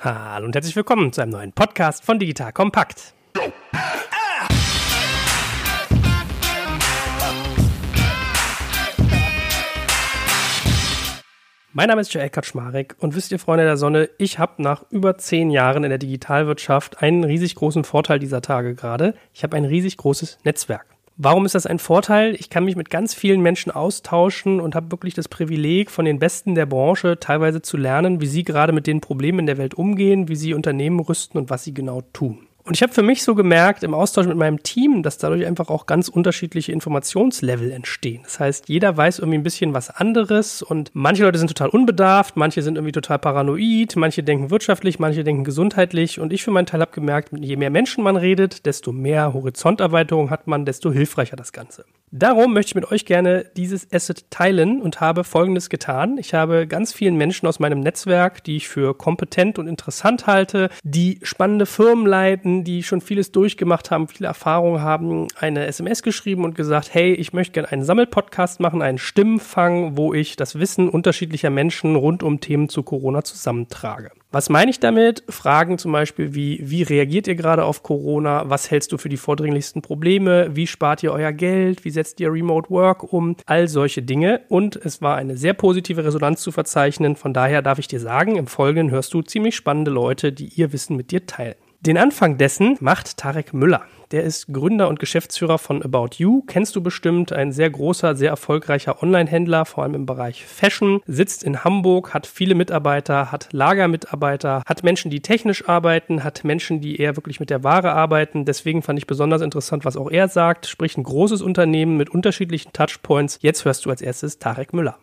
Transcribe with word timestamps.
Hallo 0.00 0.46
und 0.46 0.54
herzlich 0.54 0.76
willkommen 0.76 1.12
zu 1.12 1.20
einem 1.20 1.32
neuen 1.32 1.52
Podcast 1.52 2.04
von 2.04 2.20
Digital 2.20 2.52
Kompakt. 2.52 3.14
Mein 11.72 11.88
Name 11.88 12.00
ist 12.00 12.14
Joel 12.14 12.30
Kaczmarek 12.30 12.94
und 13.00 13.16
wisst 13.16 13.32
ihr, 13.32 13.40
Freunde 13.40 13.64
der 13.64 13.76
Sonne, 13.76 14.08
ich 14.18 14.38
habe 14.38 14.62
nach 14.62 14.84
über 14.90 15.18
zehn 15.18 15.50
Jahren 15.50 15.82
in 15.82 15.90
der 15.90 15.98
Digitalwirtschaft 15.98 17.02
einen 17.02 17.24
riesig 17.24 17.56
großen 17.56 17.82
Vorteil 17.82 18.20
dieser 18.20 18.40
Tage 18.40 18.76
gerade. 18.76 19.14
Ich 19.34 19.42
habe 19.42 19.56
ein 19.56 19.64
riesig 19.64 19.96
großes 19.96 20.38
Netzwerk. 20.44 20.86
Warum 21.20 21.44
ist 21.46 21.56
das 21.56 21.66
ein 21.66 21.80
Vorteil? 21.80 22.36
Ich 22.36 22.48
kann 22.48 22.64
mich 22.64 22.76
mit 22.76 22.90
ganz 22.90 23.12
vielen 23.12 23.40
Menschen 23.40 23.72
austauschen 23.72 24.60
und 24.60 24.76
habe 24.76 24.92
wirklich 24.92 25.14
das 25.14 25.26
Privileg, 25.26 25.90
von 25.90 26.04
den 26.04 26.20
Besten 26.20 26.54
der 26.54 26.64
Branche 26.64 27.18
teilweise 27.18 27.60
zu 27.60 27.76
lernen, 27.76 28.20
wie 28.20 28.26
sie 28.28 28.44
gerade 28.44 28.72
mit 28.72 28.86
den 28.86 29.00
Problemen 29.00 29.40
in 29.40 29.46
der 29.46 29.58
Welt 29.58 29.74
umgehen, 29.74 30.28
wie 30.28 30.36
sie 30.36 30.54
Unternehmen 30.54 31.00
rüsten 31.00 31.36
und 31.36 31.50
was 31.50 31.64
sie 31.64 31.74
genau 31.74 32.02
tun. 32.12 32.47
Und 32.68 32.74
ich 32.74 32.82
habe 32.82 32.92
für 32.92 33.02
mich 33.02 33.22
so 33.22 33.34
gemerkt 33.34 33.82
im 33.82 33.94
Austausch 33.94 34.26
mit 34.26 34.36
meinem 34.36 34.62
Team, 34.62 35.02
dass 35.02 35.16
dadurch 35.16 35.46
einfach 35.46 35.70
auch 35.70 35.86
ganz 35.86 36.08
unterschiedliche 36.08 36.70
Informationslevel 36.70 37.70
entstehen. 37.70 38.20
Das 38.24 38.40
heißt, 38.40 38.68
jeder 38.68 38.94
weiß 38.94 39.20
irgendwie 39.20 39.38
ein 39.38 39.42
bisschen 39.42 39.72
was 39.72 39.88
anderes 39.88 40.60
und 40.60 40.90
manche 40.92 41.22
Leute 41.22 41.38
sind 41.38 41.48
total 41.48 41.70
unbedarft, 41.70 42.36
manche 42.36 42.60
sind 42.60 42.74
irgendwie 42.76 42.92
total 42.92 43.20
paranoid, 43.20 43.96
manche 43.96 44.22
denken 44.22 44.50
wirtschaftlich, 44.50 44.98
manche 44.98 45.24
denken 45.24 45.44
gesundheitlich. 45.44 46.20
Und 46.20 46.30
ich 46.30 46.44
für 46.44 46.50
meinen 46.50 46.66
Teil 46.66 46.82
habe 46.82 46.92
gemerkt, 46.92 47.30
je 47.40 47.56
mehr 47.56 47.70
Menschen 47.70 48.04
man 48.04 48.16
redet, 48.16 48.66
desto 48.66 48.92
mehr 48.92 49.32
Horizonterweiterung 49.32 50.28
hat 50.28 50.46
man, 50.46 50.66
desto 50.66 50.92
hilfreicher 50.92 51.36
das 51.36 51.54
Ganze. 51.54 51.86
Darum 52.10 52.54
möchte 52.54 52.70
ich 52.70 52.74
mit 52.74 52.90
euch 52.90 53.04
gerne 53.04 53.44
dieses 53.56 53.92
Asset 53.92 54.30
teilen 54.30 54.80
und 54.80 55.00
habe 55.00 55.24
Folgendes 55.24 55.68
getan. 55.68 56.16
Ich 56.16 56.32
habe 56.32 56.66
ganz 56.66 56.92
vielen 56.92 57.16
Menschen 57.16 57.46
aus 57.46 57.58
meinem 57.58 57.80
Netzwerk, 57.80 58.42
die 58.44 58.56
ich 58.56 58.68
für 58.68 58.96
kompetent 58.96 59.58
und 59.58 59.66
interessant 59.66 60.26
halte, 60.26 60.70
die 60.82 61.20
spannende 61.22 61.66
Firmen 61.66 62.06
leiten, 62.06 62.64
die 62.64 62.82
schon 62.82 63.00
vieles 63.00 63.30
durchgemacht 63.32 63.90
haben, 63.90 64.08
viele 64.08 64.28
Erfahrungen 64.28 64.80
haben, 64.80 65.28
eine 65.38 65.66
SMS 65.66 66.02
geschrieben 66.02 66.44
und 66.44 66.54
gesagt, 66.54 66.94
hey, 66.94 67.12
ich 67.12 67.32
möchte 67.32 67.52
gerne 67.52 67.72
einen 67.72 67.84
Sammelpodcast 67.84 68.60
machen, 68.60 68.80
einen 68.80 68.98
Stimmenfang, 68.98 69.96
wo 69.96 70.14
ich 70.14 70.36
das 70.36 70.58
Wissen 70.58 70.88
unterschiedlicher 70.88 71.50
Menschen 71.50 71.94
rund 71.94 72.22
um 72.22 72.40
Themen 72.40 72.68
zu 72.68 72.82
Corona 72.82 73.22
zusammentrage. 73.22 74.10
Was 74.30 74.50
meine 74.50 74.70
ich 74.70 74.78
damit? 74.78 75.24
Fragen 75.30 75.78
zum 75.78 75.92
Beispiel 75.92 76.34
wie, 76.34 76.60
wie 76.62 76.82
reagiert 76.82 77.26
ihr 77.26 77.34
gerade 77.34 77.64
auf 77.64 77.82
Corona? 77.82 78.50
Was 78.50 78.70
hältst 78.70 78.92
du 78.92 78.98
für 78.98 79.08
die 79.08 79.16
vordringlichsten 79.16 79.80
Probleme? 79.80 80.54
Wie 80.54 80.66
spart 80.66 81.02
ihr 81.02 81.12
euer 81.12 81.32
Geld? 81.32 81.86
Wie 81.86 81.90
setzt 81.90 82.20
ihr 82.20 82.30
Remote 82.30 82.68
Work 82.68 83.10
um? 83.10 83.36
All 83.46 83.68
solche 83.68 84.02
Dinge. 84.02 84.42
Und 84.50 84.76
es 84.76 85.00
war 85.00 85.16
eine 85.16 85.38
sehr 85.38 85.54
positive 85.54 86.04
Resonanz 86.04 86.42
zu 86.42 86.52
verzeichnen. 86.52 87.16
Von 87.16 87.32
daher 87.32 87.62
darf 87.62 87.78
ich 87.78 87.88
dir 87.88 88.00
sagen, 88.00 88.36
im 88.36 88.48
Folgenden 88.48 88.90
hörst 88.90 89.14
du 89.14 89.22
ziemlich 89.22 89.56
spannende 89.56 89.90
Leute, 89.90 90.30
die 90.30 90.48
ihr 90.48 90.74
Wissen 90.74 90.94
mit 90.94 91.10
dir 91.10 91.24
teilen. 91.24 91.56
Den 91.80 91.96
Anfang 91.96 92.38
dessen 92.38 92.76
macht 92.80 93.18
Tarek 93.18 93.54
Müller. 93.54 93.82
Der 94.10 94.24
ist 94.24 94.52
Gründer 94.52 94.88
und 94.88 94.98
Geschäftsführer 94.98 95.58
von 95.58 95.80
About 95.80 96.16
You. 96.16 96.42
Kennst 96.48 96.74
du 96.74 96.82
bestimmt, 96.82 97.32
ein 97.32 97.52
sehr 97.52 97.70
großer, 97.70 98.16
sehr 98.16 98.30
erfolgreicher 98.30 99.00
Online-Händler, 99.00 99.64
vor 99.64 99.84
allem 99.84 99.94
im 99.94 100.04
Bereich 100.04 100.44
Fashion, 100.44 101.00
sitzt 101.06 101.44
in 101.44 101.62
Hamburg, 101.62 102.14
hat 102.14 102.26
viele 102.26 102.56
Mitarbeiter, 102.56 103.30
hat 103.30 103.50
Lagermitarbeiter, 103.52 104.64
hat 104.66 104.82
Menschen, 104.82 105.12
die 105.12 105.20
technisch 105.20 105.68
arbeiten, 105.68 106.24
hat 106.24 106.42
Menschen, 106.42 106.80
die 106.80 106.96
eher 106.96 107.14
wirklich 107.14 107.38
mit 107.38 107.48
der 107.48 107.62
Ware 107.62 107.92
arbeiten. 107.92 108.44
Deswegen 108.44 108.82
fand 108.82 108.98
ich 108.98 109.06
besonders 109.06 109.40
interessant, 109.40 109.84
was 109.84 109.96
auch 109.96 110.10
er 110.10 110.26
sagt. 110.26 110.66
Sprich, 110.66 110.96
ein 110.96 111.04
großes 111.04 111.42
Unternehmen 111.42 111.96
mit 111.96 112.10
unterschiedlichen 112.10 112.72
Touchpoints. 112.72 113.38
Jetzt 113.40 113.64
hörst 113.64 113.86
du 113.86 113.90
als 113.90 114.02
erstes 114.02 114.40
Tarek 114.40 114.72
Müller 114.72 114.98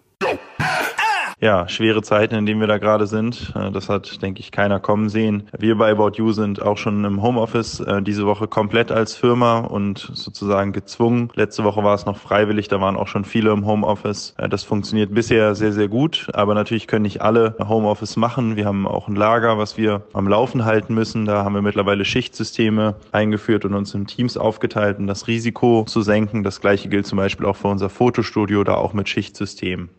ja, 1.39 1.67
schwere 1.67 2.02
Zeiten, 2.02 2.36
in 2.36 2.45
denen 2.45 2.59
wir 2.59 2.67
da 2.67 2.78
gerade 2.78 3.08
sind. 3.08 3.53
Äh, 3.55 3.72
das 3.72 3.89
hat, 3.89 4.22
denke 4.22 4.39
ich, 4.39 4.52
keiner 4.52 4.80
kommen 4.80 5.09
sehen. 5.09 5.44
Wir 5.58 5.77
bei 5.77 5.92
About 5.92 6.14
You 6.16 6.31
sind 6.31 6.61
auch 6.61 6.77
schon 6.77 7.03
im 7.03 7.22
Homeoffice 7.22 7.81
äh, 7.81 8.02
diese 8.02 8.25
Woche 8.25 8.47
komplett 8.47 8.92
als 8.92 9.16
Firma 9.16 9.59
und 9.59 10.11
sozusagen 10.14 10.72
gezwungen. 10.72 11.30
Letzte 11.36 11.64
Woche 11.64 11.83
war 11.83 11.95
es 11.95 12.05
noch 12.05 12.17
freiwillig, 12.17 12.67
da 12.67 12.80
waren 12.80 12.95
auch 12.95 13.08
schon 13.08 13.26
viele 13.26 13.52
im 13.52 13.65
Homeoffice. 13.65 14.33
Äh, 14.37 14.48
das 14.49 14.64
funktioniert 14.64 15.14
bisher 15.14 15.55
sehr, 15.55 15.73
sehr 15.73 15.87
gut, 15.87 16.30
aber 16.33 16.54
natürlich 16.54 16.87
können 16.87 17.04
nicht 17.04 17.21
alle 17.21 17.55
Homeoffice 17.59 18.15
machen. 18.15 18.55
Wir 18.55 18.65
haben 18.65 18.88
auch 18.88 19.08
ein 19.08 19.15
Lager, 19.15 19.58
was 19.58 19.77
wir 19.77 20.04
am 20.14 20.27
Laufen 20.27 20.65
halten 20.65 20.93
müssen. 20.93 21.26
Da 21.26 21.43
haben 21.43 21.55
wir 21.55 21.61
mittlerweile 21.61 22.05
Schichtsysteme 22.05 22.95
eingeführt 23.11 23.65
und 23.65 23.73
uns 23.73 23.93
in 23.93 24.08
Teams 24.08 24.38
aufgeteilt, 24.38 24.99
um 24.99 25.08
das 25.08 25.27
Risiko 25.27 25.83
zu 25.86 26.02
senken. 26.02 26.43
Das 26.43 26.61
gleiche 26.61 26.88
gilt 26.88 27.08
zum 27.08 27.17
Beispiel 27.17 27.45
auch 27.45 27.58
für 27.58 27.67
unser 27.67 27.89
Fotostudio, 27.89 28.64
da 28.64 28.76
auch 28.76 28.93
mit 28.93 29.09
Schichtsystem. 29.09 29.89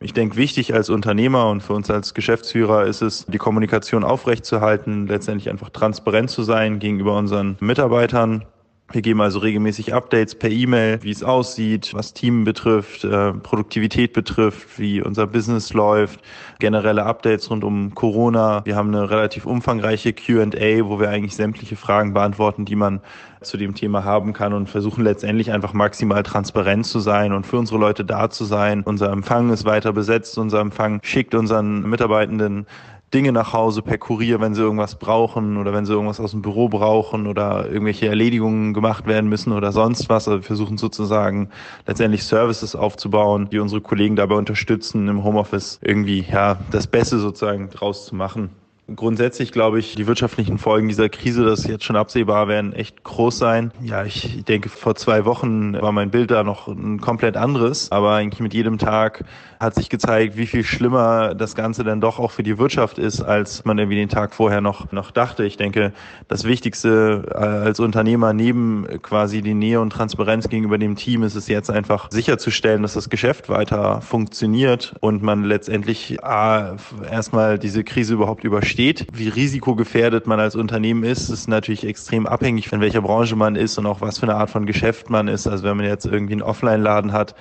Ich 0.00 0.12
denke, 0.12 0.36
wichtig 0.36 0.74
als 0.74 0.90
Unternehmer 0.90 1.48
und 1.48 1.62
für 1.62 1.72
uns 1.72 1.90
als 1.90 2.14
Geschäftsführer 2.14 2.84
ist 2.84 3.02
es, 3.02 3.24
die 3.26 3.38
Kommunikation 3.38 4.04
aufrechtzuerhalten, 4.04 5.06
letztendlich 5.06 5.50
einfach 5.50 5.70
transparent 5.70 6.30
zu 6.30 6.42
sein 6.42 6.78
gegenüber 6.78 7.16
unseren 7.16 7.56
Mitarbeitern. 7.60 8.44
Wir 8.92 9.02
geben 9.02 9.22
also 9.22 9.38
regelmäßig 9.38 9.94
Updates 9.94 10.34
per 10.34 10.50
E-Mail, 10.50 11.02
wie 11.02 11.10
es 11.10 11.24
aussieht, 11.24 11.92
was 11.94 12.12
Team 12.12 12.44
betrifft, 12.44 13.02
äh, 13.02 13.32
Produktivität 13.32 14.12
betrifft, 14.12 14.78
wie 14.78 15.00
unser 15.00 15.26
Business 15.26 15.72
läuft, 15.72 16.20
generelle 16.58 17.04
Updates 17.04 17.50
rund 17.50 17.64
um 17.64 17.94
Corona. 17.94 18.60
Wir 18.64 18.76
haben 18.76 18.94
eine 18.94 19.08
relativ 19.08 19.46
umfangreiche 19.46 20.12
Q&A, 20.12 20.84
wo 20.84 21.00
wir 21.00 21.08
eigentlich 21.08 21.34
sämtliche 21.34 21.76
Fragen 21.76 22.12
beantworten, 22.12 22.66
die 22.66 22.76
man 22.76 23.00
zu 23.40 23.56
dem 23.56 23.74
Thema 23.74 24.04
haben 24.04 24.32
kann 24.32 24.52
und 24.52 24.68
versuchen 24.68 25.02
letztendlich 25.02 25.50
einfach 25.50 25.72
maximal 25.72 26.22
transparent 26.22 26.86
zu 26.86 27.00
sein 27.00 27.32
und 27.32 27.46
für 27.46 27.58
unsere 27.58 27.78
Leute 27.78 28.04
da 28.04 28.30
zu 28.30 28.44
sein. 28.44 28.82
Unser 28.84 29.10
Empfang 29.10 29.50
ist 29.50 29.64
weiter 29.64 29.92
besetzt. 29.92 30.38
Unser 30.38 30.60
Empfang 30.60 31.00
schickt 31.02 31.34
unseren 31.34 31.88
Mitarbeitenden 31.88 32.66
Dinge 33.14 33.32
nach 33.32 33.52
Hause 33.52 33.80
per 33.80 33.96
Kurier, 33.96 34.40
wenn 34.40 34.54
sie 34.54 34.62
irgendwas 34.62 34.96
brauchen 34.96 35.56
oder 35.56 35.72
wenn 35.72 35.86
sie 35.86 35.92
irgendwas 35.92 36.18
aus 36.18 36.32
dem 36.32 36.42
Büro 36.42 36.68
brauchen 36.68 37.28
oder 37.28 37.70
irgendwelche 37.70 38.08
Erledigungen 38.08 38.74
gemacht 38.74 39.06
werden 39.06 39.30
müssen 39.30 39.52
oder 39.52 39.70
sonst 39.70 40.08
was. 40.08 40.26
Also 40.26 40.40
wir 40.40 40.46
versuchen 40.46 40.76
sozusagen 40.76 41.48
letztendlich 41.86 42.24
Services 42.24 42.74
aufzubauen, 42.74 43.48
die 43.50 43.60
unsere 43.60 43.80
Kollegen 43.80 44.16
dabei 44.16 44.34
unterstützen, 44.34 45.06
im 45.06 45.22
Homeoffice 45.22 45.78
irgendwie 45.80 46.26
ja 46.30 46.58
das 46.72 46.88
Beste 46.88 47.18
sozusagen 47.18 47.70
draus 47.70 48.06
zu 48.06 48.16
machen. 48.16 48.50
Grundsätzlich 48.94 49.50
glaube 49.50 49.78
ich, 49.78 49.94
die 49.94 50.06
wirtschaftlichen 50.06 50.58
Folgen 50.58 50.88
dieser 50.88 51.08
Krise, 51.08 51.42
das 51.46 51.66
jetzt 51.66 51.84
schon 51.84 51.96
absehbar, 51.96 52.48
werden 52.48 52.74
echt 52.74 53.02
groß 53.02 53.38
sein. 53.38 53.72
Ja, 53.80 54.04
ich 54.04 54.44
denke, 54.44 54.68
vor 54.68 54.94
zwei 54.94 55.24
Wochen 55.24 55.72
war 55.80 55.90
mein 55.92 56.10
Bild 56.10 56.30
da 56.30 56.44
noch 56.44 56.68
ein 56.68 57.00
komplett 57.00 57.38
anderes. 57.38 57.90
Aber 57.90 58.12
eigentlich 58.16 58.40
mit 58.40 58.52
jedem 58.52 58.76
Tag 58.76 59.24
hat 59.64 59.74
sich 59.74 59.90
gezeigt, 59.90 60.36
wie 60.36 60.46
viel 60.46 60.62
schlimmer 60.62 61.34
das 61.34 61.54
Ganze 61.54 61.82
dann 61.82 62.00
doch 62.00 62.18
auch 62.18 62.30
für 62.30 62.42
die 62.42 62.58
Wirtschaft 62.58 62.98
ist, 62.98 63.22
als 63.22 63.64
man 63.64 63.78
irgendwie 63.78 63.96
den 63.96 64.08
Tag 64.08 64.34
vorher 64.34 64.60
noch, 64.60 64.92
noch 64.92 65.10
dachte. 65.10 65.44
Ich 65.44 65.56
denke, 65.56 65.92
das 66.28 66.44
Wichtigste 66.44 67.24
äh, 67.30 67.36
als 67.36 67.80
Unternehmer 67.80 68.32
neben 68.32 68.86
quasi 69.02 69.42
die 69.42 69.54
Nähe 69.54 69.80
und 69.80 69.90
Transparenz 69.90 70.48
gegenüber 70.48 70.78
dem 70.78 70.94
Team 70.94 71.22
ist 71.22 71.34
es 71.34 71.48
jetzt 71.48 71.70
einfach 71.70 72.10
sicherzustellen, 72.10 72.82
dass 72.82 72.94
das 72.94 73.10
Geschäft 73.10 73.48
weiter 73.48 74.00
funktioniert 74.02 74.94
und 75.00 75.22
man 75.22 75.42
letztendlich 75.42 76.18
erstmal 76.22 77.58
diese 77.58 77.82
Krise 77.82 78.14
überhaupt 78.14 78.44
übersteht 78.44 78.84
steht. 78.84 79.06
Wie 79.12 79.28
risikogefährdet 79.28 80.26
man 80.26 80.40
als 80.40 80.56
Unternehmen 80.56 81.04
ist, 81.04 81.30
ist 81.30 81.48
natürlich 81.48 81.86
extrem 81.86 82.26
abhängig 82.26 82.68
von 82.68 82.80
welcher 82.80 83.00
Branche 83.00 83.36
man 83.36 83.56
ist 83.56 83.78
und 83.78 83.86
auch 83.86 84.00
was 84.00 84.18
für 84.18 84.24
eine 84.24 84.34
Art 84.34 84.50
von 84.50 84.66
Geschäft 84.66 85.10
man 85.10 85.28
ist. 85.28 85.46
Also 85.46 85.64
wenn 85.64 85.76
man 85.76 85.86
jetzt 85.86 86.04
irgendwie 86.04 86.34
einen 86.34 86.42
Offline-Laden 86.42 87.12
hat, 87.12 87.34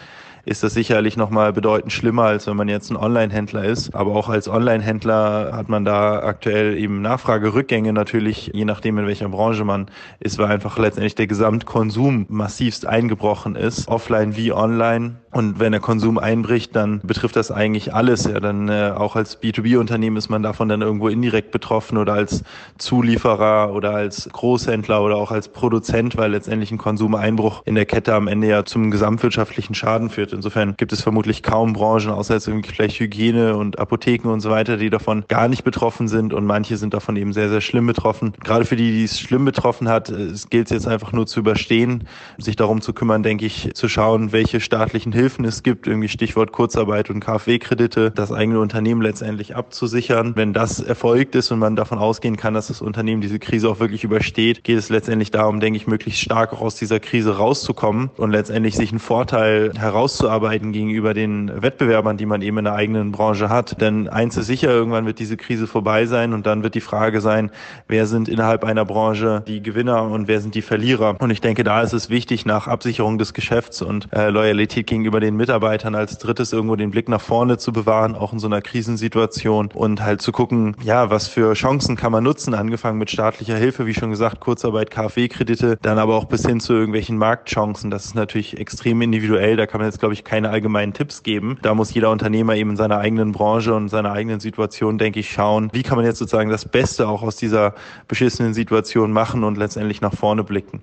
ist 0.45 0.61
das 0.63 0.73
sicherlich 0.73 1.15
nochmal 1.15 1.53
bedeutend 1.53 1.93
schlimmer, 1.93 2.23
als 2.23 2.47
wenn 2.47 2.57
man 2.57 2.67
jetzt 2.67 2.91
ein 2.91 2.97
Online-Händler 2.97 3.63
ist. 3.63 3.95
Aber 3.95 4.13
auch 4.15 4.27
als 4.27 4.49
Online-Händler 4.49 5.51
hat 5.53 5.69
man 5.69 5.85
da 5.85 6.19
aktuell 6.19 6.77
eben 6.77 7.01
Nachfragerückgänge 7.01 7.93
natürlich, 7.93 8.51
je 8.53 8.65
nachdem 8.65 8.97
in 8.97 9.07
welcher 9.07 9.29
Branche 9.29 9.63
man 9.63 9.87
ist, 10.19 10.37
weil 10.39 10.47
einfach 10.47 10.77
letztendlich 10.77 11.15
der 11.15 11.27
Gesamtkonsum 11.27 12.25
massivst 12.27 12.85
eingebrochen 12.85 13.55
ist, 13.55 13.87
offline 13.87 14.35
wie 14.35 14.51
online. 14.51 15.15
Und 15.33 15.59
wenn 15.59 15.71
der 15.71 15.81
Konsum 15.81 16.19
einbricht, 16.19 16.75
dann 16.75 17.01
betrifft 17.01 17.35
das 17.35 17.49
eigentlich 17.49 17.91
alles. 17.91 18.25
Ja, 18.25 18.39
dann 18.39 18.69
äh, 18.69 18.93
auch 18.95 19.15
als 19.15 19.41
B2B-Unternehmen 19.41 20.15
ist 20.15 20.29
man 20.29 20.43
davon 20.43 20.69
dann 20.69 20.83
irgendwo 20.83 21.07
indirekt 21.07 21.49
betroffen 21.49 21.97
oder 21.97 22.13
als 22.13 22.43
Zulieferer 22.77 23.73
oder 23.73 23.95
als 23.95 24.29
Großhändler 24.31 25.01
oder 25.01 25.15
auch 25.15 25.31
als 25.31 25.47
Produzent, 25.47 26.17
weil 26.17 26.31
letztendlich 26.31 26.71
ein 26.71 26.77
Konsumeinbruch 26.77 27.63
in 27.65 27.73
der 27.73 27.85
Kette 27.85 28.13
am 28.13 28.27
Ende 28.27 28.47
ja 28.47 28.63
zum 28.63 28.91
gesamtwirtschaftlichen 28.91 29.73
Schaden 29.73 30.11
führt. 30.11 30.33
Insofern 30.33 30.75
gibt 30.77 30.93
es 30.93 31.01
vermutlich 31.01 31.41
kaum 31.41 31.73
Branchen, 31.73 32.11
außer 32.11 32.35
jetzt 32.35 32.47
irgendwie 32.47 32.69
vielleicht 32.69 32.99
Hygiene 32.99 33.57
und 33.57 33.79
Apotheken 33.79 34.29
und 34.29 34.41
so 34.41 34.51
weiter, 34.51 34.77
die 34.77 34.91
davon 34.91 35.25
gar 35.27 35.47
nicht 35.47 35.63
betroffen 35.63 36.07
sind 36.07 36.35
und 36.35 36.45
manche 36.45 36.77
sind 36.77 36.93
davon 36.93 37.15
eben 37.15 37.33
sehr, 37.33 37.49
sehr 37.49 37.61
schlimm 37.61 37.87
betroffen. 37.87 38.33
Gerade 38.43 38.65
für 38.65 38.75
die, 38.75 38.91
die 38.91 39.05
es 39.05 39.19
schlimm 39.19 39.45
betroffen 39.45 39.89
hat, 39.89 40.09
es 40.09 40.49
gilt 40.51 40.67
es 40.67 40.73
jetzt 40.73 40.87
einfach 40.87 41.11
nur 41.11 41.25
zu 41.25 41.39
überstehen, 41.39 42.07
sich 42.37 42.55
darum 42.55 42.81
zu 42.81 42.93
kümmern, 42.93 43.23
denke 43.23 43.47
ich, 43.47 43.71
zu 43.73 43.89
schauen, 43.89 44.31
welche 44.31 44.59
staatlichen 44.59 45.11
Hilfen 45.11 45.22
Hilfen 45.23 45.45
es 45.45 45.63
gibt, 45.63 45.87
irgendwie 45.87 46.09
Stichwort 46.09 46.51
Kurzarbeit 46.51 47.09
und 47.09 47.21
KfW-Kredite, 47.21 48.11
das 48.11 48.33
eigene 48.33 48.59
Unternehmen 48.59 49.01
letztendlich 49.01 49.55
abzusichern. 49.55 50.33
Wenn 50.35 50.51
das 50.51 50.81
erfolgt 50.81 51.33
ist 51.35 51.49
und 51.49 51.59
man 51.59 51.77
davon 51.77 51.97
ausgehen 51.97 52.35
kann, 52.35 52.53
dass 52.53 52.67
das 52.67 52.81
Unternehmen 52.81 53.21
diese 53.21 53.39
Krise 53.39 53.69
auch 53.69 53.79
wirklich 53.79 54.03
übersteht, 54.03 54.65
geht 54.65 54.77
es 54.77 54.89
letztendlich 54.89 55.31
darum, 55.31 55.61
denke 55.61 55.77
ich, 55.77 55.87
möglichst 55.87 56.19
stark 56.19 56.51
auch 56.51 56.59
aus 56.59 56.75
dieser 56.75 56.99
Krise 56.99 57.37
rauszukommen 57.37 58.09
und 58.17 58.31
letztendlich 58.31 58.75
sich 58.75 58.89
einen 58.89 58.99
Vorteil 58.99 59.71
herauszuarbeiten 59.77 60.73
gegenüber 60.73 61.13
den 61.13 61.49
Wettbewerbern, 61.61 62.17
die 62.17 62.25
man 62.25 62.41
eben 62.41 62.57
in 62.57 62.65
der 62.65 62.75
eigenen 62.75 63.13
Branche 63.13 63.47
hat. 63.47 63.79
Denn 63.79 64.09
eins 64.09 64.35
ist 64.35 64.47
sicher, 64.47 64.71
irgendwann 64.71 65.05
wird 65.05 65.19
diese 65.19 65.37
Krise 65.37 65.67
vorbei 65.67 66.05
sein 66.05 66.33
und 66.33 66.45
dann 66.45 66.63
wird 66.63 66.75
die 66.75 66.81
Frage 66.81 67.21
sein, 67.21 67.49
wer 67.87 68.07
sind 68.07 68.27
innerhalb 68.27 68.65
einer 68.65 68.83
Branche 68.83 69.41
die 69.47 69.63
Gewinner 69.63 70.03
und 70.03 70.27
wer 70.27 70.41
sind 70.41 70.53
die 70.53 70.61
Verlierer. 70.61 71.15
Und 71.21 71.29
ich 71.29 71.39
denke, 71.39 71.63
da 71.63 71.81
ist 71.81 71.93
es 71.93 72.09
wichtig, 72.09 72.45
nach 72.45 72.67
Absicherung 72.67 73.17
des 73.17 73.33
Geschäfts 73.33 73.81
und 73.81 74.09
äh, 74.11 74.27
Loyalität 74.27 74.85
gegenüber 74.85 75.12
den 75.19 75.35
Mitarbeitern 75.35 75.95
als 75.95 76.17
drittes 76.17 76.53
irgendwo 76.53 76.75
den 76.75 76.91
Blick 76.91 77.09
nach 77.09 77.21
vorne 77.21 77.57
zu 77.57 77.73
bewahren, 77.73 78.15
auch 78.15 78.33
in 78.33 78.39
so 78.39 78.47
einer 78.47 78.61
Krisensituation 78.61 79.69
und 79.73 80.01
halt 80.01 80.21
zu 80.21 80.31
gucken, 80.31 80.75
ja, 80.83 81.09
was 81.09 81.27
für 81.27 81.53
Chancen 81.53 81.95
kann 81.95 82.11
man 82.11 82.23
nutzen, 82.23 82.53
angefangen 82.53 82.97
mit 82.97 83.11
staatlicher 83.11 83.57
Hilfe, 83.57 83.85
wie 83.85 83.93
schon 83.93 84.11
gesagt, 84.11 84.39
Kurzarbeit, 84.39 84.91
KfW-Kredite, 84.91 85.77
dann 85.81 85.97
aber 85.97 86.15
auch 86.15 86.25
bis 86.25 86.45
hin 86.45 86.59
zu 86.59 86.73
irgendwelchen 86.73 87.17
Marktchancen. 87.17 87.91
Das 87.91 88.05
ist 88.05 88.15
natürlich 88.15 88.59
extrem 88.59 89.01
individuell. 89.01 89.55
Da 89.55 89.65
kann 89.67 89.79
man 89.79 89.89
jetzt, 89.89 89.99
glaube 89.99 90.13
ich, 90.13 90.23
keine 90.23 90.49
allgemeinen 90.49 90.93
Tipps 90.93 91.23
geben. 91.23 91.57
Da 91.61 91.73
muss 91.73 91.93
jeder 91.93 92.11
Unternehmer 92.11 92.55
eben 92.55 92.71
in 92.71 92.77
seiner 92.77 92.99
eigenen 92.99 93.31
Branche 93.31 93.73
und 93.73 93.89
seiner 93.89 94.11
eigenen 94.11 94.39
Situation, 94.39 94.97
denke 94.97 95.19
ich, 95.19 95.31
schauen, 95.31 95.69
wie 95.73 95.83
kann 95.83 95.97
man 95.97 96.05
jetzt 96.05 96.19
sozusagen 96.19 96.49
das 96.49 96.65
Beste 96.65 97.07
auch 97.07 97.23
aus 97.23 97.35
dieser 97.35 97.73
beschissenen 98.07 98.53
Situation 98.53 99.11
machen 99.11 99.43
und 99.43 99.57
letztendlich 99.57 100.01
nach 100.01 100.13
vorne 100.13 100.43
blicken. 100.43 100.81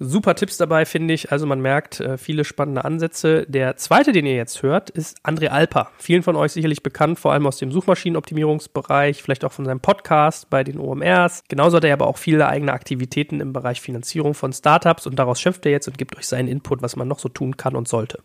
Super 0.00 0.34
Tipps 0.34 0.56
dabei, 0.56 0.84
finde 0.84 1.14
ich. 1.14 1.32
Also 1.32 1.46
man 1.46 1.60
merkt 1.60 2.00
äh, 2.00 2.18
viele 2.18 2.44
spannende 2.44 2.84
Ansätze. 2.84 3.44
Der 3.48 3.76
zweite, 3.76 4.12
den 4.12 4.26
ihr 4.26 4.36
jetzt 4.36 4.62
hört, 4.62 4.90
ist 4.90 5.18
André 5.24 5.48
Alper. 5.48 5.90
Vielen 5.98 6.22
von 6.22 6.36
euch 6.36 6.52
sicherlich 6.52 6.82
bekannt, 6.82 7.18
vor 7.18 7.32
allem 7.32 7.46
aus 7.46 7.58
dem 7.58 7.72
Suchmaschinenoptimierungsbereich, 7.72 9.22
vielleicht 9.22 9.44
auch 9.44 9.52
von 9.52 9.64
seinem 9.64 9.80
Podcast 9.80 10.50
bei 10.50 10.62
den 10.62 10.78
OMRs. 10.78 11.44
Genauso 11.48 11.78
hat 11.78 11.84
er 11.84 11.92
aber 11.92 12.06
auch 12.06 12.18
viele 12.18 12.46
eigene 12.46 12.72
Aktivitäten 12.72 13.40
im 13.40 13.52
Bereich 13.52 13.80
Finanzierung 13.80 14.34
von 14.34 14.52
Startups 14.52 15.06
und 15.06 15.18
daraus 15.18 15.40
schöpft 15.40 15.66
er 15.66 15.72
jetzt 15.72 15.88
und 15.88 15.98
gibt 15.98 16.16
euch 16.16 16.26
seinen 16.26 16.48
Input, 16.48 16.82
was 16.82 16.96
man 16.96 17.08
noch 17.08 17.18
so 17.18 17.28
tun 17.28 17.56
kann 17.56 17.74
und 17.74 17.88
sollte. 17.88 18.22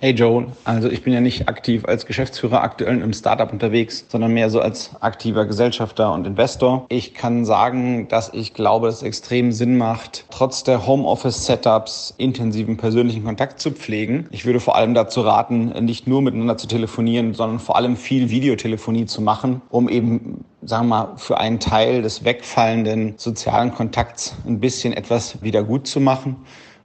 Hey 0.00 0.12
Joe, 0.12 0.46
also 0.62 0.88
ich 0.88 1.02
bin 1.02 1.12
ja 1.12 1.20
nicht 1.20 1.48
aktiv 1.48 1.84
als 1.84 2.06
Geschäftsführer 2.06 2.62
aktuell 2.62 3.02
im 3.02 3.12
Startup 3.12 3.52
unterwegs, 3.52 4.06
sondern 4.08 4.32
mehr 4.32 4.48
so 4.48 4.60
als 4.60 4.92
aktiver 5.00 5.44
Gesellschafter 5.44 6.12
und 6.12 6.24
Investor. 6.24 6.86
Ich 6.88 7.14
kann 7.14 7.44
sagen, 7.44 8.06
dass 8.06 8.32
ich 8.32 8.54
glaube, 8.54 8.86
dass 8.86 8.98
es 8.98 9.02
extrem 9.02 9.50
Sinn 9.50 9.76
macht, 9.76 10.26
trotz 10.30 10.62
der 10.62 10.86
Homeoffice-Setups 10.86 12.14
intensiven 12.16 12.76
persönlichen 12.76 13.24
Kontakt 13.24 13.58
zu 13.58 13.72
pflegen. 13.72 14.28
Ich 14.30 14.46
würde 14.46 14.60
vor 14.60 14.76
allem 14.76 14.94
dazu 14.94 15.22
raten, 15.22 15.70
nicht 15.84 16.06
nur 16.06 16.22
miteinander 16.22 16.56
zu 16.56 16.68
telefonieren, 16.68 17.34
sondern 17.34 17.58
vor 17.58 17.74
allem 17.74 17.96
viel 17.96 18.30
Videotelefonie 18.30 19.06
zu 19.06 19.20
machen, 19.20 19.62
um 19.68 19.88
eben 19.88 20.44
sagen 20.62 20.86
wir 20.86 21.06
mal, 21.06 21.16
für 21.16 21.38
einen 21.38 21.58
Teil 21.58 22.02
des 22.02 22.22
wegfallenden 22.22 23.14
sozialen 23.16 23.74
Kontakts 23.74 24.36
ein 24.46 24.60
bisschen 24.60 24.92
etwas 24.92 25.42
wieder 25.42 25.64
gut 25.64 25.88
zu 25.88 25.98
machen 25.98 26.36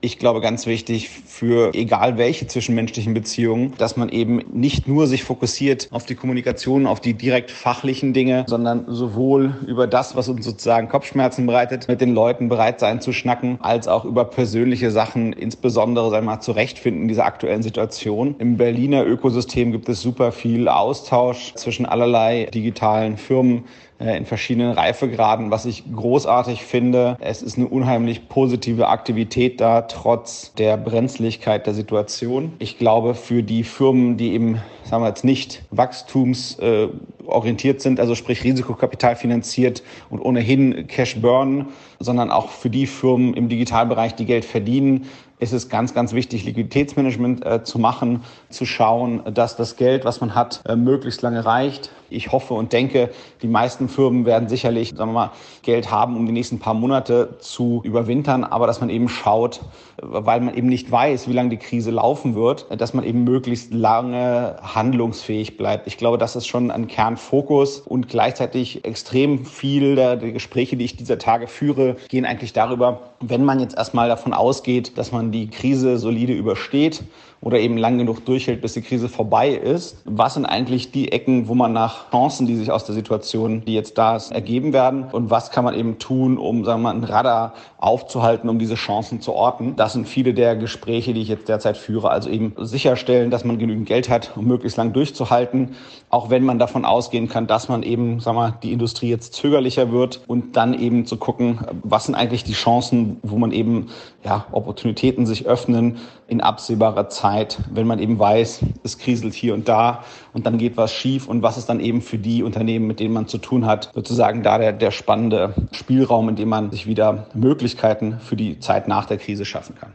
ich 0.04 0.18
glaube, 0.18 0.42
ganz 0.42 0.66
wichtig 0.66 1.08
für 1.08 1.72
egal 1.74 2.18
welche 2.18 2.46
zwischenmenschlichen 2.46 3.14
Beziehungen, 3.14 3.72
dass 3.78 3.96
man 3.96 4.10
eben 4.10 4.42
nicht 4.52 4.86
nur 4.86 5.06
sich 5.06 5.24
fokussiert 5.24 5.88
auf 5.90 6.04
die 6.04 6.14
Kommunikation, 6.14 6.86
auf 6.86 7.00
die 7.00 7.14
direkt 7.14 7.50
fachlichen 7.50 8.12
Dinge, 8.12 8.44
sondern 8.46 8.84
sowohl 8.86 9.54
über 9.66 9.86
das, 9.86 10.14
was 10.14 10.28
uns 10.28 10.44
sozusagen 10.44 10.88
Kopfschmerzen 10.88 11.46
bereitet, 11.46 11.88
mit 11.88 12.02
den 12.02 12.14
Leuten 12.14 12.50
bereit 12.50 12.80
sein 12.80 13.00
zu 13.00 13.12
schnacken, 13.12 13.58
als 13.62 13.88
auch 13.88 14.04
über 14.04 14.26
persönliche 14.26 14.90
Sachen, 14.90 15.32
insbesondere, 15.32 16.10
sagen 16.10 16.26
wir 16.26 16.32
mal, 16.32 16.40
zurechtfinden 16.40 17.02
in 17.02 17.08
dieser 17.08 17.24
aktuellen 17.24 17.62
Situation. 17.62 18.34
Im 18.38 18.58
Berliner 18.58 19.06
Ökosystem 19.06 19.72
gibt 19.72 19.88
es 19.88 20.02
super 20.02 20.32
viel 20.32 20.68
Austausch 20.68 21.54
zwischen 21.54 21.86
allerlei 21.86 22.44
digitalen 22.52 23.16
Firmen, 23.16 23.64
in 24.12 24.26
verschiedenen 24.26 24.72
Reifegraden, 24.72 25.50
was 25.50 25.64
ich 25.64 25.84
großartig 25.92 26.62
finde. 26.64 27.16
Es 27.20 27.42
ist 27.42 27.56
eine 27.56 27.68
unheimlich 27.68 28.28
positive 28.28 28.88
Aktivität 28.88 29.60
da, 29.60 29.82
trotz 29.82 30.52
der 30.54 30.76
Brenzlichkeit 30.76 31.66
der 31.66 31.74
Situation. 31.74 32.52
Ich 32.58 32.78
glaube, 32.78 33.14
für 33.14 33.42
die 33.42 33.64
Firmen, 33.64 34.16
die 34.16 34.32
eben, 34.32 34.62
sagen 34.84 35.02
wir 35.02 35.08
jetzt 35.08 35.24
nicht 35.24 35.64
wachstumsorientiert 35.70 37.80
sind, 37.80 37.98
also 38.00 38.14
sprich 38.14 38.44
Risikokapital 38.44 39.16
finanziert 39.16 39.82
und 40.10 40.20
ohnehin 40.20 40.86
Cash 40.86 41.20
burn, 41.20 41.66
sondern 41.98 42.30
auch 42.30 42.50
für 42.50 42.70
die 42.70 42.86
Firmen 42.86 43.34
im 43.34 43.48
Digitalbereich, 43.48 44.14
die 44.14 44.26
Geld 44.26 44.44
verdienen, 44.44 45.08
ist 45.38 45.52
es 45.52 45.68
ganz, 45.68 45.94
ganz 45.94 46.12
wichtig, 46.12 46.44
Liquiditätsmanagement 46.44 47.44
äh, 47.44 47.64
zu 47.64 47.78
machen, 47.78 48.22
zu 48.48 48.64
schauen, 48.64 49.22
dass 49.34 49.56
das 49.56 49.76
Geld, 49.76 50.04
was 50.04 50.20
man 50.20 50.34
hat, 50.34 50.62
äh, 50.66 50.76
möglichst 50.76 51.22
lange 51.22 51.44
reicht. 51.44 51.90
Ich 52.14 52.32
hoffe 52.32 52.54
und 52.54 52.72
denke, 52.72 53.10
die 53.42 53.48
meisten 53.48 53.88
Firmen 53.88 54.24
werden 54.24 54.48
sicherlich, 54.48 54.90
sagen 54.90 55.10
wir 55.10 55.26
mal, 55.26 55.32
Geld 55.62 55.90
haben, 55.90 56.16
um 56.16 56.26
die 56.26 56.32
nächsten 56.32 56.58
paar 56.58 56.74
Monate 56.74 57.36
zu 57.40 57.80
überwintern, 57.84 58.44
aber 58.44 58.66
dass 58.66 58.80
man 58.80 58.90
eben 58.90 59.08
schaut, 59.08 59.60
weil 60.00 60.40
man 60.40 60.54
eben 60.54 60.68
nicht 60.68 60.90
weiß, 60.90 61.28
wie 61.28 61.32
lange 61.32 61.50
die 61.50 61.56
Krise 61.56 61.90
laufen 61.90 62.34
wird, 62.34 62.66
dass 62.80 62.94
man 62.94 63.04
eben 63.04 63.24
möglichst 63.24 63.72
lange 63.72 64.56
handlungsfähig 64.62 65.56
bleibt. 65.56 65.86
Ich 65.86 65.96
glaube, 65.96 66.18
das 66.18 66.36
ist 66.36 66.46
schon 66.46 66.70
ein 66.70 66.86
Kernfokus 66.86 67.80
und 67.80 68.08
gleichzeitig 68.08 68.84
extrem 68.84 69.44
viel 69.44 69.96
der, 69.96 70.16
der 70.16 70.32
Gespräche, 70.32 70.76
die 70.76 70.84
ich 70.84 70.96
dieser 70.96 71.18
Tage 71.18 71.46
führe, 71.48 71.96
gehen 72.08 72.24
eigentlich 72.24 72.52
darüber, 72.52 73.00
wenn 73.20 73.44
man 73.44 73.60
jetzt 73.60 73.76
erstmal 73.76 74.08
davon 74.08 74.32
ausgeht, 74.32 74.96
dass 74.98 75.12
man 75.12 75.32
die 75.32 75.48
Krise 75.48 75.98
solide 75.98 76.32
übersteht 76.32 77.02
oder 77.44 77.60
eben 77.60 77.76
lang 77.76 77.98
genug 77.98 78.24
durchhält, 78.24 78.62
bis 78.62 78.72
die 78.72 78.80
Krise 78.80 79.10
vorbei 79.10 79.50
ist. 79.50 79.98
Was 80.06 80.34
sind 80.34 80.46
eigentlich 80.46 80.90
die 80.90 81.12
Ecken, 81.12 81.46
wo 81.46 81.54
man 81.54 81.74
nach 81.74 82.10
Chancen, 82.10 82.46
die 82.46 82.56
sich 82.56 82.72
aus 82.72 82.86
der 82.86 82.94
Situation, 82.94 83.62
die 83.66 83.74
jetzt 83.74 83.98
da 83.98 84.16
ist, 84.16 84.32
ergeben 84.32 84.72
werden? 84.72 85.04
Und 85.12 85.30
was 85.30 85.50
kann 85.50 85.62
man 85.62 85.74
eben 85.74 85.98
tun, 85.98 86.38
um, 86.38 86.64
sagen 86.64 86.80
wir 86.80 86.94
mal, 86.94 86.98
ein 86.98 87.04
Radar 87.04 87.52
aufzuhalten, 87.76 88.48
um 88.48 88.58
diese 88.58 88.76
Chancen 88.76 89.20
zu 89.20 89.34
orten? 89.34 89.76
Das 89.76 89.92
sind 89.92 90.08
viele 90.08 90.32
der 90.32 90.56
Gespräche, 90.56 91.12
die 91.12 91.20
ich 91.20 91.28
jetzt 91.28 91.48
derzeit 91.50 91.76
führe. 91.76 92.10
Also 92.10 92.30
eben 92.30 92.54
sicherstellen, 92.58 93.30
dass 93.30 93.44
man 93.44 93.58
genügend 93.58 93.86
Geld 93.86 94.08
hat, 94.08 94.32
um 94.36 94.46
möglichst 94.46 94.78
lang 94.78 94.94
durchzuhalten, 94.94 95.74
auch 96.08 96.30
wenn 96.30 96.44
man 96.44 96.58
davon 96.58 96.86
ausgehen 96.86 97.28
kann, 97.28 97.46
dass 97.46 97.68
man 97.68 97.82
eben, 97.82 98.20
sagen 98.20 98.38
wir, 98.38 98.58
die 98.62 98.72
Industrie 98.72 99.10
jetzt 99.10 99.34
zögerlicher 99.34 99.92
wird 99.92 100.22
und 100.26 100.56
dann 100.56 100.72
eben 100.72 101.04
zu 101.04 101.18
gucken, 101.18 101.58
was 101.82 102.06
sind 102.06 102.14
eigentlich 102.14 102.44
die 102.44 102.52
Chancen, 102.52 103.18
wo 103.22 103.36
man 103.36 103.52
eben, 103.52 103.88
ja, 104.24 104.46
Opportunitäten 104.52 105.26
sich 105.26 105.46
öffnen 105.46 105.98
in 106.26 106.40
absehbarer 106.40 107.10
Zeit 107.10 107.33
Zeit, 107.34 107.58
wenn 107.72 107.86
man 107.86 107.98
eben 107.98 108.18
weiß, 108.18 108.60
es 108.84 108.98
kriselt 108.98 109.34
hier 109.34 109.54
und 109.54 109.68
da 109.68 110.04
und 110.32 110.46
dann 110.46 110.56
geht 110.56 110.76
was 110.76 110.92
schief 110.92 111.26
und 111.26 111.42
was 111.42 111.56
ist 111.56 111.68
dann 111.68 111.80
eben 111.80 112.00
für 112.00 112.18
die 112.18 112.42
Unternehmen, 112.44 112.86
mit 112.86 113.00
denen 113.00 113.12
man 113.12 113.26
zu 113.26 113.38
tun 113.38 113.66
hat, 113.66 113.90
sozusagen 113.92 114.42
da 114.42 114.58
der, 114.58 114.72
der 114.72 114.92
spannende 114.92 115.54
Spielraum, 115.72 116.28
in 116.28 116.36
dem 116.36 116.48
man 116.48 116.70
sich 116.70 116.86
wieder 116.86 117.26
Möglichkeiten 117.34 118.20
für 118.20 118.36
die 118.36 118.60
Zeit 118.60 118.86
nach 118.86 119.06
der 119.06 119.18
Krise 119.18 119.44
schaffen 119.44 119.74
kann. 119.74 119.92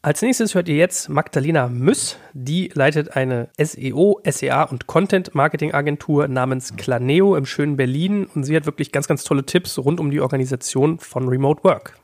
Als 0.00 0.20
nächstes 0.22 0.54
hört 0.54 0.68
ihr 0.68 0.76
jetzt 0.76 1.08
Magdalena 1.08 1.66
Müss. 1.66 2.18
Die 2.34 2.70
leitet 2.74 3.16
eine 3.16 3.48
SEO, 3.58 4.20
SEA 4.28 4.64
und 4.64 4.86
Content 4.86 5.34
Marketing 5.34 5.72
Agentur 5.72 6.28
namens 6.28 6.76
Claneo 6.76 7.36
im 7.36 7.46
schönen 7.46 7.76
Berlin 7.76 8.26
und 8.26 8.44
sie 8.44 8.54
hat 8.54 8.66
wirklich 8.66 8.92
ganz, 8.92 9.08
ganz 9.08 9.24
tolle 9.24 9.44
Tipps 9.44 9.78
rund 9.78 9.98
um 9.98 10.10
die 10.10 10.20
Organisation 10.20 10.98
von 10.98 11.26
Remote 11.26 11.64
Work. 11.64 11.94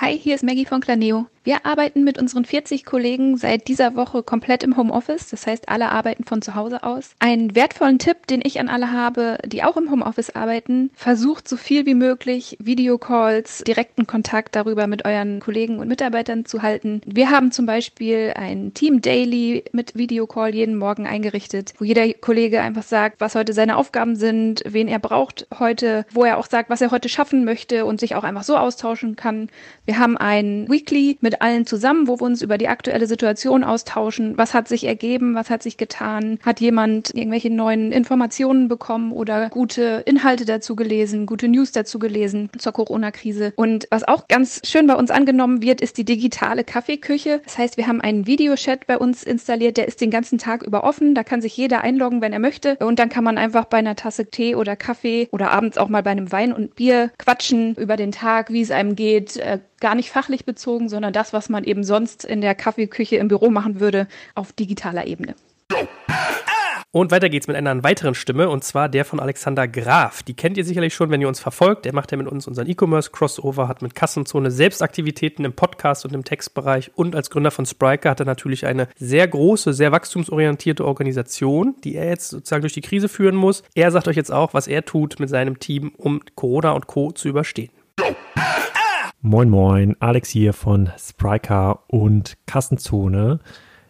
Hi, 0.00 0.18
hier 0.18 0.34
ist 0.34 0.44
Maggie 0.44 0.66
von 0.66 0.80
Claneo. 0.80 1.26
Wir 1.44 1.66
arbeiten 1.66 2.04
mit 2.04 2.18
unseren 2.18 2.46
40 2.46 2.86
Kollegen 2.86 3.36
seit 3.36 3.68
dieser 3.68 3.96
Woche 3.96 4.22
komplett 4.22 4.62
im 4.62 4.78
Homeoffice. 4.78 5.28
Das 5.28 5.46
heißt, 5.46 5.68
alle 5.68 5.90
arbeiten 5.90 6.24
von 6.24 6.40
zu 6.40 6.54
Hause 6.54 6.82
aus. 6.82 7.10
Einen 7.18 7.54
wertvollen 7.54 7.98
Tipp, 7.98 8.26
den 8.26 8.40
ich 8.42 8.60
an 8.60 8.70
alle 8.70 8.92
habe, 8.92 9.36
die 9.44 9.62
auch 9.62 9.76
im 9.76 9.90
Homeoffice 9.90 10.34
arbeiten, 10.34 10.90
versucht 10.94 11.46
so 11.46 11.58
viel 11.58 11.84
wie 11.84 11.92
möglich 11.92 12.56
Videocalls, 12.60 13.58
direkten 13.58 14.06
Kontakt 14.06 14.56
darüber 14.56 14.86
mit 14.86 15.04
euren 15.04 15.38
Kollegen 15.40 15.80
und 15.80 15.88
Mitarbeitern 15.88 16.46
zu 16.46 16.62
halten. 16.62 17.02
Wir 17.04 17.28
haben 17.28 17.52
zum 17.52 17.66
Beispiel 17.66 18.32
ein 18.36 18.72
Team 18.72 19.02
Daily 19.02 19.64
mit 19.72 19.94
Videocall 19.96 20.54
jeden 20.54 20.76
Morgen 20.76 21.06
eingerichtet, 21.06 21.74
wo 21.78 21.84
jeder 21.84 22.10
Kollege 22.14 22.62
einfach 22.62 22.84
sagt, 22.84 23.20
was 23.20 23.34
heute 23.34 23.52
seine 23.52 23.76
Aufgaben 23.76 24.16
sind, 24.16 24.62
wen 24.66 24.88
er 24.88 24.98
braucht 24.98 25.46
heute, 25.58 26.06
wo 26.10 26.24
er 26.24 26.38
auch 26.38 26.46
sagt, 26.46 26.70
was 26.70 26.80
er 26.80 26.90
heute 26.90 27.10
schaffen 27.10 27.44
möchte 27.44 27.84
und 27.84 28.00
sich 28.00 28.14
auch 28.14 28.24
einfach 28.24 28.44
so 28.44 28.56
austauschen 28.56 29.14
kann. 29.14 29.50
Wir 29.84 29.98
haben 29.98 30.16
ein 30.16 30.66
Weekly 30.70 31.18
mit 31.20 31.33
mit 31.34 31.42
allen 31.42 31.66
zusammen, 31.66 32.06
wo 32.06 32.20
wir 32.20 32.22
uns 32.22 32.42
über 32.42 32.58
die 32.58 32.68
aktuelle 32.68 33.08
Situation 33.08 33.64
austauschen. 33.64 34.38
Was 34.38 34.54
hat 34.54 34.68
sich 34.68 34.84
ergeben? 34.84 35.34
Was 35.34 35.50
hat 35.50 35.64
sich 35.64 35.76
getan? 35.76 36.38
Hat 36.44 36.60
jemand 36.60 37.10
irgendwelche 37.12 37.50
neuen 37.50 37.90
Informationen 37.90 38.68
bekommen 38.68 39.10
oder 39.10 39.48
gute 39.48 40.04
Inhalte 40.06 40.44
dazu 40.44 40.76
gelesen, 40.76 41.26
gute 41.26 41.48
News 41.48 41.72
dazu 41.72 41.98
gelesen 41.98 42.50
zur 42.56 42.72
Corona-Krise? 42.72 43.52
Und 43.56 43.88
was 43.90 44.06
auch 44.06 44.28
ganz 44.28 44.60
schön 44.64 44.86
bei 44.86 44.94
uns 44.94 45.10
angenommen 45.10 45.60
wird, 45.60 45.80
ist 45.80 45.98
die 45.98 46.04
digitale 46.04 46.62
Kaffeeküche. 46.62 47.40
Das 47.44 47.58
heißt, 47.58 47.76
wir 47.78 47.88
haben 47.88 48.00
einen 48.00 48.28
Videochat 48.28 48.86
bei 48.86 48.96
uns 48.96 49.24
installiert, 49.24 49.76
der 49.76 49.88
ist 49.88 50.00
den 50.00 50.10
ganzen 50.10 50.38
Tag 50.38 50.62
über 50.62 50.84
offen. 50.84 51.16
Da 51.16 51.24
kann 51.24 51.42
sich 51.42 51.56
jeder 51.56 51.80
einloggen, 51.80 52.20
wenn 52.20 52.32
er 52.32 52.38
möchte. 52.38 52.76
Und 52.76 53.00
dann 53.00 53.08
kann 53.08 53.24
man 53.24 53.38
einfach 53.38 53.64
bei 53.64 53.78
einer 53.78 53.96
Tasse 53.96 54.26
Tee 54.26 54.54
oder 54.54 54.76
Kaffee 54.76 55.28
oder 55.32 55.50
abends 55.50 55.78
auch 55.78 55.88
mal 55.88 56.04
bei 56.04 56.10
einem 56.10 56.30
Wein 56.30 56.52
und 56.52 56.76
Bier 56.76 57.10
quatschen 57.18 57.74
über 57.74 57.96
den 57.96 58.12
Tag, 58.12 58.52
wie 58.52 58.62
es 58.62 58.70
einem 58.70 58.94
geht, 58.94 59.36
äh, 59.36 59.58
gar 59.84 59.94
nicht 59.94 60.10
fachlich 60.10 60.46
bezogen, 60.46 60.88
sondern 60.88 61.12
das, 61.12 61.34
was 61.34 61.50
man 61.50 61.62
eben 61.62 61.84
sonst 61.84 62.24
in 62.24 62.40
der 62.40 62.54
Kaffeeküche 62.54 63.16
im 63.16 63.28
Büro 63.28 63.50
machen 63.50 63.80
würde, 63.80 64.08
auf 64.34 64.50
digitaler 64.50 65.06
Ebene. 65.06 65.34
Und 66.90 67.10
weiter 67.10 67.28
geht's 67.28 67.48
mit 67.48 67.56
einer 67.56 67.84
weiteren 67.84 68.14
Stimme, 68.14 68.48
und 68.48 68.64
zwar 68.64 68.88
der 68.88 69.04
von 69.04 69.20
Alexander 69.20 69.68
Graf. 69.68 70.22
Die 70.22 70.32
kennt 70.32 70.56
ihr 70.56 70.64
sicherlich 70.64 70.94
schon, 70.94 71.10
wenn 71.10 71.20
ihr 71.20 71.28
uns 71.28 71.38
verfolgt. 71.38 71.84
Er 71.84 71.92
macht 71.92 72.12
ja 72.12 72.16
mit 72.16 72.28
uns 72.28 72.46
unseren 72.46 72.66
E-Commerce-Crossover, 72.66 73.68
hat 73.68 73.82
mit 73.82 73.94
Kassenzone 73.94 74.50
Selbstaktivitäten 74.50 75.44
im 75.44 75.52
Podcast 75.52 76.06
und 76.06 76.14
im 76.14 76.24
Textbereich 76.24 76.90
und 76.94 77.14
als 77.14 77.28
Gründer 77.28 77.50
von 77.50 77.66
Spriker 77.66 78.08
hat 78.08 78.20
er 78.20 78.26
natürlich 78.26 78.64
eine 78.64 78.88
sehr 78.96 79.28
große, 79.28 79.74
sehr 79.74 79.92
wachstumsorientierte 79.92 80.82
Organisation, 80.82 81.74
die 81.84 81.96
er 81.96 82.08
jetzt 82.08 82.30
sozusagen 82.30 82.62
durch 82.62 82.72
die 82.72 82.80
Krise 82.80 83.10
führen 83.10 83.36
muss. 83.36 83.64
Er 83.74 83.90
sagt 83.90 84.08
euch 84.08 84.16
jetzt 84.16 84.32
auch, 84.32 84.54
was 84.54 84.66
er 84.66 84.86
tut 84.86 85.20
mit 85.20 85.28
seinem 85.28 85.58
Team, 85.58 85.92
um 85.98 86.22
Corona 86.36 86.70
und 86.70 86.86
Co. 86.86 87.12
zu 87.12 87.28
überstehen. 87.28 87.68
Moin 89.26 89.48
Moin, 89.48 89.96
Alex 90.00 90.28
hier 90.28 90.52
von 90.52 90.90
Spriker 90.98 91.84
und 91.86 92.36
Kassenzone. 92.44 93.40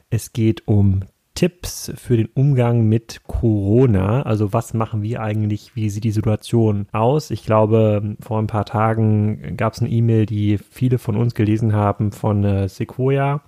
Es 0.08 0.32
geht 0.32 0.68
um 0.68 1.00
Tipps 1.34 1.92
für 1.96 2.16
den 2.16 2.28
Umgang 2.34 2.88
mit 2.88 3.22
Corona. 3.26 4.22
Also 4.22 4.52
was 4.52 4.74
machen 4.74 5.02
wir 5.02 5.20
eigentlich? 5.22 5.74
Wie 5.74 5.90
sieht 5.90 6.04
die 6.04 6.12
Situation 6.12 6.86
aus? 6.92 7.32
Ich 7.32 7.44
glaube, 7.44 8.14
vor 8.20 8.38
ein 8.38 8.46
paar 8.46 8.64
Tagen 8.64 9.56
gab 9.56 9.72
es 9.72 9.80
eine 9.80 9.90
E-Mail, 9.90 10.26
die 10.26 10.56
viele 10.56 10.98
von 10.98 11.16
uns 11.16 11.34
gelesen 11.34 11.72
haben 11.72 12.12
von 12.12 12.44
äh, 12.44 12.68
Sequoia. 12.68 13.42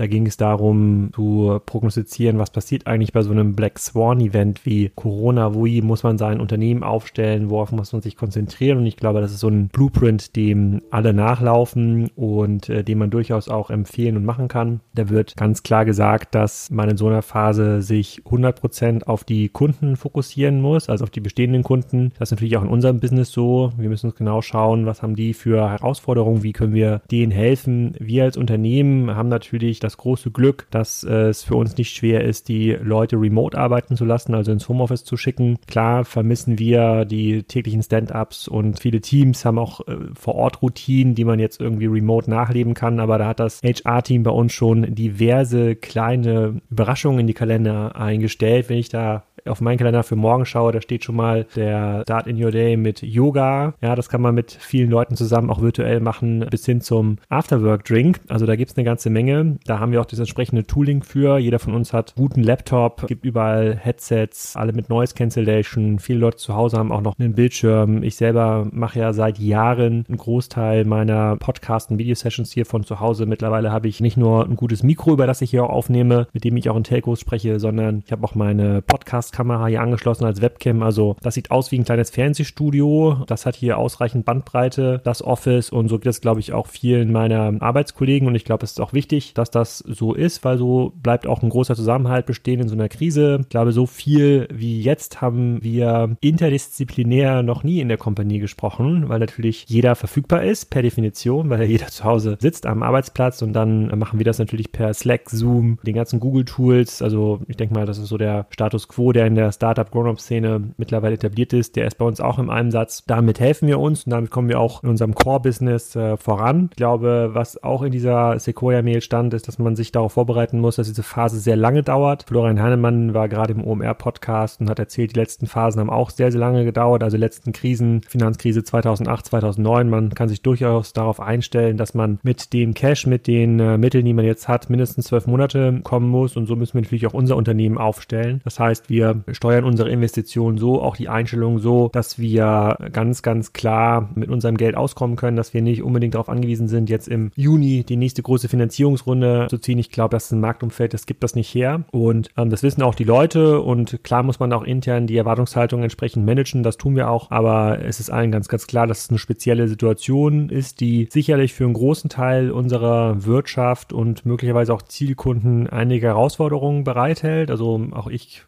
Da 0.00 0.06
ging 0.06 0.26
es 0.26 0.38
darum 0.38 1.10
zu 1.14 1.60
prognostizieren, 1.66 2.38
was 2.38 2.48
passiert 2.48 2.86
eigentlich 2.86 3.12
bei 3.12 3.20
so 3.20 3.32
einem 3.32 3.54
Black 3.54 3.78
Swan 3.78 4.18
Event 4.20 4.64
wie 4.64 4.90
Corona, 4.94 5.54
wie 5.54 5.82
muss 5.82 6.04
man 6.04 6.16
sein 6.16 6.40
Unternehmen 6.40 6.82
aufstellen, 6.82 7.50
worauf 7.50 7.70
muss 7.70 7.92
man 7.92 8.00
sich 8.00 8.16
konzentrieren 8.16 8.78
und 8.78 8.86
ich 8.86 8.96
glaube, 8.96 9.20
das 9.20 9.30
ist 9.30 9.40
so 9.40 9.48
ein 9.48 9.68
Blueprint, 9.68 10.36
dem 10.36 10.80
alle 10.90 11.12
nachlaufen 11.12 12.08
und 12.16 12.70
äh, 12.70 12.82
den 12.82 12.96
man 12.96 13.10
durchaus 13.10 13.50
auch 13.50 13.68
empfehlen 13.68 14.16
und 14.16 14.24
machen 14.24 14.48
kann. 14.48 14.80
Da 14.94 15.10
wird 15.10 15.36
ganz 15.36 15.62
klar 15.62 15.84
gesagt, 15.84 16.34
dass 16.34 16.70
man 16.70 16.88
in 16.88 16.96
so 16.96 17.06
einer 17.06 17.20
Phase 17.20 17.82
sich 17.82 18.22
100% 18.24 19.04
auf 19.04 19.24
die 19.24 19.50
Kunden 19.50 19.96
fokussieren 19.96 20.62
muss, 20.62 20.88
also 20.88 21.04
auf 21.04 21.10
die 21.10 21.20
bestehenden 21.20 21.62
Kunden. 21.62 22.12
Das 22.18 22.28
ist 22.28 22.32
natürlich 22.32 22.56
auch 22.56 22.64
in 22.64 22.70
unserem 22.70 23.00
Business 23.00 23.32
so. 23.32 23.74
Wir 23.76 23.90
müssen 23.90 24.06
uns 24.06 24.16
genau 24.16 24.40
schauen, 24.40 24.86
was 24.86 25.02
haben 25.02 25.14
die 25.14 25.34
für 25.34 25.68
Herausforderungen, 25.68 26.42
wie 26.42 26.54
können 26.54 26.72
wir 26.72 27.02
denen 27.10 27.32
helfen. 27.32 27.92
Wir 27.98 28.24
als 28.24 28.38
Unternehmen 28.38 29.14
haben 29.14 29.28
natürlich 29.28 29.78
das 29.78 29.89
das 29.90 29.96
große 29.96 30.30
Glück, 30.30 30.66
dass 30.70 31.02
äh, 31.02 31.28
es 31.28 31.42
für 31.42 31.56
uns 31.56 31.76
nicht 31.76 31.94
schwer 31.94 32.22
ist, 32.24 32.48
die 32.48 32.70
Leute 32.72 33.16
remote 33.16 33.58
arbeiten 33.58 33.96
zu 33.96 34.04
lassen, 34.04 34.34
also 34.34 34.52
ins 34.52 34.68
Homeoffice 34.68 35.04
zu 35.04 35.16
schicken. 35.16 35.58
Klar 35.66 36.04
vermissen 36.04 36.58
wir 36.58 37.04
die 37.04 37.42
täglichen 37.42 37.82
Stand-ups 37.82 38.46
und 38.46 38.78
viele 38.80 39.00
Teams 39.00 39.44
haben 39.44 39.58
auch 39.58 39.80
äh, 39.88 39.96
vor 40.14 40.36
Ort 40.36 40.62
Routinen, 40.62 41.14
die 41.14 41.24
man 41.24 41.40
jetzt 41.40 41.60
irgendwie 41.60 41.86
remote 41.86 42.30
nachleben 42.30 42.74
kann, 42.74 43.00
aber 43.00 43.18
da 43.18 43.26
hat 43.28 43.40
das 43.40 43.60
HR-Team 43.62 44.22
bei 44.22 44.30
uns 44.30 44.52
schon 44.52 44.94
diverse 44.94 45.74
kleine 45.74 46.60
Überraschungen 46.70 47.20
in 47.20 47.26
die 47.26 47.34
Kalender 47.34 47.96
eingestellt. 47.96 48.68
Wenn 48.68 48.78
ich 48.78 48.90
da 48.90 49.24
auf 49.46 49.60
meinen 49.60 49.78
Kalender 49.78 50.02
für 50.02 50.16
morgen 50.16 50.46
schaue, 50.46 50.72
da 50.72 50.80
steht 50.80 51.04
schon 51.04 51.16
mal 51.16 51.46
der 51.56 52.02
Start 52.02 52.26
in 52.26 52.42
Your 52.42 52.50
Day 52.50 52.76
mit 52.76 53.02
Yoga. 53.02 53.74
Ja, 53.82 53.94
das 53.94 54.08
kann 54.08 54.20
man 54.20 54.34
mit 54.34 54.52
vielen 54.52 54.90
Leuten 54.90 55.16
zusammen 55.16 55.50
auch 55.50 55.60
virtuell 55.60 56.00
machen, 56.00 56.46
bis 56.50 56.66
hin 56.66 56.80
zum 56.80 57.18
Afterwork 57.28 57.84
Drink. 57.84 58.20
Also 58.28 58.46
da 58.46 58.56
gibt 58.56 58.70
es 58.70 58.76
eine 58.76 58.84
ganze 58.84 59.10
Menge. 59.10 59.58
Da 59.64 59.78
haben 59.78 59.92
wir 59.92 60.00
auch 60.00 60.06
das 60.06 60.18
entsprechende 60.18 60.66
Tooling 60.66 61.02
für. 61.02 61.38
Jeder 61.38 61.58
von 61.58 61.74
uns 61.74 61.92
hat 61.92 62.14
guten 62.16 62.42
Laptop, 62.42 63.06
gibt 63.06 63.24
überall 63.24 63.76
Headsets, 63.76 64.56
alle 64.56 64.72
mit 64.72 64.88
Noise 64.88 65.14
Cancellation. 65.14 65.98
Viele 65.98 66.20
Leute 66.20 66.36
zu 66.38 66.54
Hause 66.54 66.78
haben 66.78 66.92
auch 66.92 67.00
noch 67.00 67.18
einen 67.18 67.34
Bildschirm. 67.34 68.02
Ich 68.02 68.16
selber 68.16 68.66
mache 68.70 68.98
ja 68.98 69.12
seit 69.12 69.38
Jahren 69.38 70.04
einen 70.08 70.18
Großteil 70.18 70.84
meiner 70.84 71.36
Podcast- 71.36 71.90
und 71.90 71.98
Video-Sessions 71.98 72.52
hier 72.52 72.66
von 72.66 72.84
zu 72.84 73.00
Hause. 73.00 73.26
Mittlerweile 73.26 73.72
habe 73.72 73.88
ich 73.88 74.00
nicht 74.00 74.16
nur 74.16 74.44
ein 74.44 74.56
gutes 74.56 74.82
Mikro, 74.82 75.12
über 75.12 75.26
das 75.26 75.40
ich 75.42 75.50
hier 75.50 75.64
auch 75.64 75.70
aufnehme, 75.70 76.26
mit 76.32 76.44
dem 76.44 76.56
ich 76.56 76.68
auch 76.68 76.76
in 76.76 76.84
Telcos 76.84 77.20
spreche, 77.20 77.58
sondern 77.58 78.02
ich 78.04 78.12
habe 78.12 78.24
auch 78.24 78.34
meine 78.34 78.82
Podcast 78.82 79.29
Podcast-Kamera 79.30 79.66
hier 79.66 79.80
angeschlossen 79.80 80.24
als 80.24 80.40
Webcam. 80.40 80.82
Also 80.82 81.16
das 81.22 81.34
sieht 81.34 81.50
aus 81.50 81.70
wie 81.70 81.78
ein 81.78 81.84
kleines 81.84 82.10
Fernsehstudio. 82.10 83.24
Das 83.26 83.46
hat 83.46 83.56
hier 83.56 83.78
ausreichend 83.78 84.24
Bandbreite, 84.24 85.00
das 85.04 85.22
Office 85.22 85.70
und 85.70 85.88
so 85.88 85.98
geht 85.98 86.10
es, 86.10 86.20
glaube 86.20 86.40
ich, 86.40 86.52
auch 86.52 86.66
vielen 86.66 87.12
meiner 87.12 87.52
Arbeitskollegen. 87.60 88.28
Und 88.28 88.34
ich 88.34 88.44
glaube, 88.44 88.64
es 88.64 88.72
ist 88.72 88.80
auch 88.80 88.92
wichtig, 88.92 89.34
dass 89.34 89.50
das 89.50 89.78
so 89.78 90.14
ist, 90.14 90.44
weil 90.44 90.58
so 90.58 90.92
bleibt 90.96 91.26
auch 91.26 91.42
ein 91.42 91.50
großer 91.50 91.74
Zusammenhalt 91.74 92.26
bestehen 92.26 92.60
in 92.60 92.68
so 92.68 92.74
einer 92.74 92.88
Krise. 92.88 93.38
Ich 93.42 93.48
glaube, 93.48 93.72
so 93.72 93.86
viel 93.86 94.48
wie 94.52 94.82
jetzt 94.82 95.20
haben 95.20 95.62
wir 95.62 96.16
interdisziplinär 96.20 97.42
noch 97.42 97.62
nie 97.62 97.80
in 97.80 97.88
der 97.88 97.98
Kompanie 97.98 98.38
gesprochen, 98.38 99.08
weil 99.08 99.20
natürlich 99.20 99.64
jeder 99.68 99.94
verfügbar 99.94 100.42
ist, 100.42 100.70
per 100.70 100.82
Definition, 100.82 101.50
weil 101.50 101.62
jeder 101.64 101.86
zu 101.86 102.04
Hause 102.04 102.36
sitzt 102.40 102.66
am 102.66 102.82
Arbeitsplatz 102.82 103.42
und 103.42 103.52
dann 103.52 103.86
machen 103.98 104.18
wir 104.18 104.24
das 104.24 104.38
natürlich 104.38 104.72
per 104.72 104.92
Slack, 104.94 105.30
Zoom, 105.30 105.78
den 105.84 105.94
ganzen 105.94 106.20
Google-Tools. 106.20 107.02
Also 107.02 107.40
ich 107.46 107.56
denke 107.56 107.74
mal, 107.74 107.86
das 107.86 107.98
ist 107.98 108.08
so 108.08 108.18
der 108.18 108.46
Status 108.50 108.88
quo, 108.88 109.12
der 109.12 109.19
der 109.20 109.26
in 109.26 109.34
der 109.34 109.52
Startup-Grown-Up-Szene 109.52 110.70
mittlerweile 110.78 111.16
etabliert 111.16 111.52
ist, 111.52 111.76
der 111.76 111.86
ist 111.86 111.98
bei 111.98 112.06
uns 112.06 112.22
auch 112.22 112.38
im 112.38 112.48
Einsatz. 112.48 113.04
Damit 113.06 113.38
helfen 113.38 113.68
wir 113.68 113.78
uns 113.78 114.04
und 114.04 114.12
damit 114.12 114.30
kommen 114.30 114.48
wir 114.48 114.58
auch 114.58 114.82
in 114.82 114.88
unserem 114.88 115.14
Core-Business 115.14 115.94
äh, 115.94 116.16
voran. 116.16 116.68
Ich 116.70 116.76
glaube, 116.76 117.30
was 117.34 117.62
auch 117.62 117.82
in 117.82 117.92
dieser 117.92 118.38
Sequoia-Mail 118.38 119.02
stand, 119.02 119.34
ist, 119.34 119.46
dass 119.46 119.58
man 119.58 119.76
sich 119.76 119.92
darauf 119.92 120.14
vorbereiten 120.14 120.58
muss, 120.58 120.76
dass 120.76 120.86
diese 120.86 121.02
Phase 121.02 121.38
sehr 121.38 121.56
lange 121.56 121.82
dauert. 121.82 122.24
Florian 122.28 122.62
Heinemann 122.62 123.12
war 123.12 123.28
gerade 123.28 123.52
im 123.52 123.62
OMR-Podcast 123.62 124.62
und 124.62 124.70
hat 124.70 124.78
erzählt, 124.78 125.14
die 125.14 125.20
letzten 125.20 125.46
Phasen 125.46 125.80
haben 125.80 125.90
auch 125.90 126.08
sehr, 126.08 126.32
sehr 126.32 126.40
lange 126.40 126.64
gedauert. 126.64 127.02
Also 127.02 127.18
letzten 127.18 127.52
Krisen, 127.52 128.00
Finanzkrise 128.08 128.64
2008, 128.64 129.26
2009. 129.26 129.90
Man 129.90 130.14
kann 130.14 130.30
sich 130.30 130.40
durchaus 130.40 130.94
darauf 130.94 131.20
einstellen, 131.20 131.76
dass 131.76 131.92
man 131.92 132.20
mit 132.22 132.54
dem 132.54 132.72
Cash, 132.72 133.06
mit 133.06 133.26
den 133.26 133.60
äh, 133.60 133.76
Mitteln, 133.76 134.06
die 134.06 134.14
man 134.14 134.24
jetzt 134.24 134.48
hat, 134.48 134.70
mindestens 134.70 135.08
zwölf 135.08 135.26
Monate 135.26 135.80
kommen 135.84 136.08
muss. 136.08 136.38
Und 136.38 136.46
so 136.46 136.56
müssen 136.56 136.72
wir 136.72 136.80
natürlich 136.80 137.06
auch 137.06 137.12
unser 137.12 137.36
Unternehmen 137.36 137.76
aufstellen. 137.76 138.40
Das 138.44 138.58
heißt, 138.58 138.88
wir 138.88 139.09
steuern 139.32 139.64
unsere 139.64 139.90
Investitionen 139.90 140.58
so, 140.58 140.82
auch 140.82 140.96
die 140.96 141.08
Einstellung 141.08 141.58
so, 141.58 141.88
dass 141.92 142.18
wir 142.18 142.76
ganz, 142.92 143.22
ganz 143.22 143.52
klar 143.52 144.10
mit 144.14 144.28
unserem 144.28 144.56
Geld 144.56 144.76
auskommen 144.76 145.16
können, 145.16 145.36
dass 145.36 145.54
wir 145.54 145.62
nicht 145.62 145.82
unbedingt 145.82 146.14
darauf 146.14 146.28
angewiesen 146.28 146.68
sind, 146.68 146.90
jetzt 146.90 147.08
im 147.08 147.30
Juni 147.34 147.84
die 147.84 147.96
nächste 147.96 148.22
große 148.22 148.48
Finanzierungsrunde 148.48 149.46
zu 149.50 149.58
ziehen. 149.58 149.78
Ich 149.78 149.90
glaube, 149.90 150.16
das 150.16 150.26
ist 150.26 150.32
ein 150.32 150.40
Marktumfeld, 150.40 150.94
das 150.94 151.06
gibt 151.06 151.22
das 151.22 151.34
nicht 151.34 151.54
her. 151.54 151.84
Und 151.90 152.30
ähm, 152.36 152.50
das 152.50 152.62
wissen 152.62 152.82
auch 152.82 152.94
die 152.94 153.04
Leute 153.04 153.60
und 153.60 154.02
klar 154.02 154.22
muss 154.22 154.40
man 154.40 154.52
auch 154.52 154.62
intern 154.62 155.06
die 155.06 155.16
Erwartungshaltung 155.16 155.82
entsprechend 155.82 156.24
managen, 156.24 156.62
das 156.62 156.76
tun 156.76 156.96
wir 156.96 157.10
auch, 157.10 157.30
aber 157.30 157.84
es 157.84 158.00
ist 158.00 158.10
allen 158.10 158.32
ganz, 158.32 158.48
ganz 158.48 158.66
klar, 158.66 158.86
dass 158.86 159.04
es 159.04 159.10
eine 159.10 159.18
spezielle 159.18 159.68
Situation 159.68 160.48
ist, 160.48 160.80
die 160.80 161.08
sicherlich 161.10 161.54
für 161.54 161.64
einen 161.64 161.74
großen 161.74 162.10
Teil 162.10 162.50
unserer 162.50 163.24
Wirtschaft 163.24 163.92
und 163.92 164.26
möglicherweise 164.26 164.72
auch 164.74 164.82
Zielkunden 164.82 165.68
einige 165.68 166.06
Herausforderungen 166.06 166.84
bereithält. 166.84 167.50
Also 167.50 167.88
auch 167.92 168.06
ich 168.06 168.42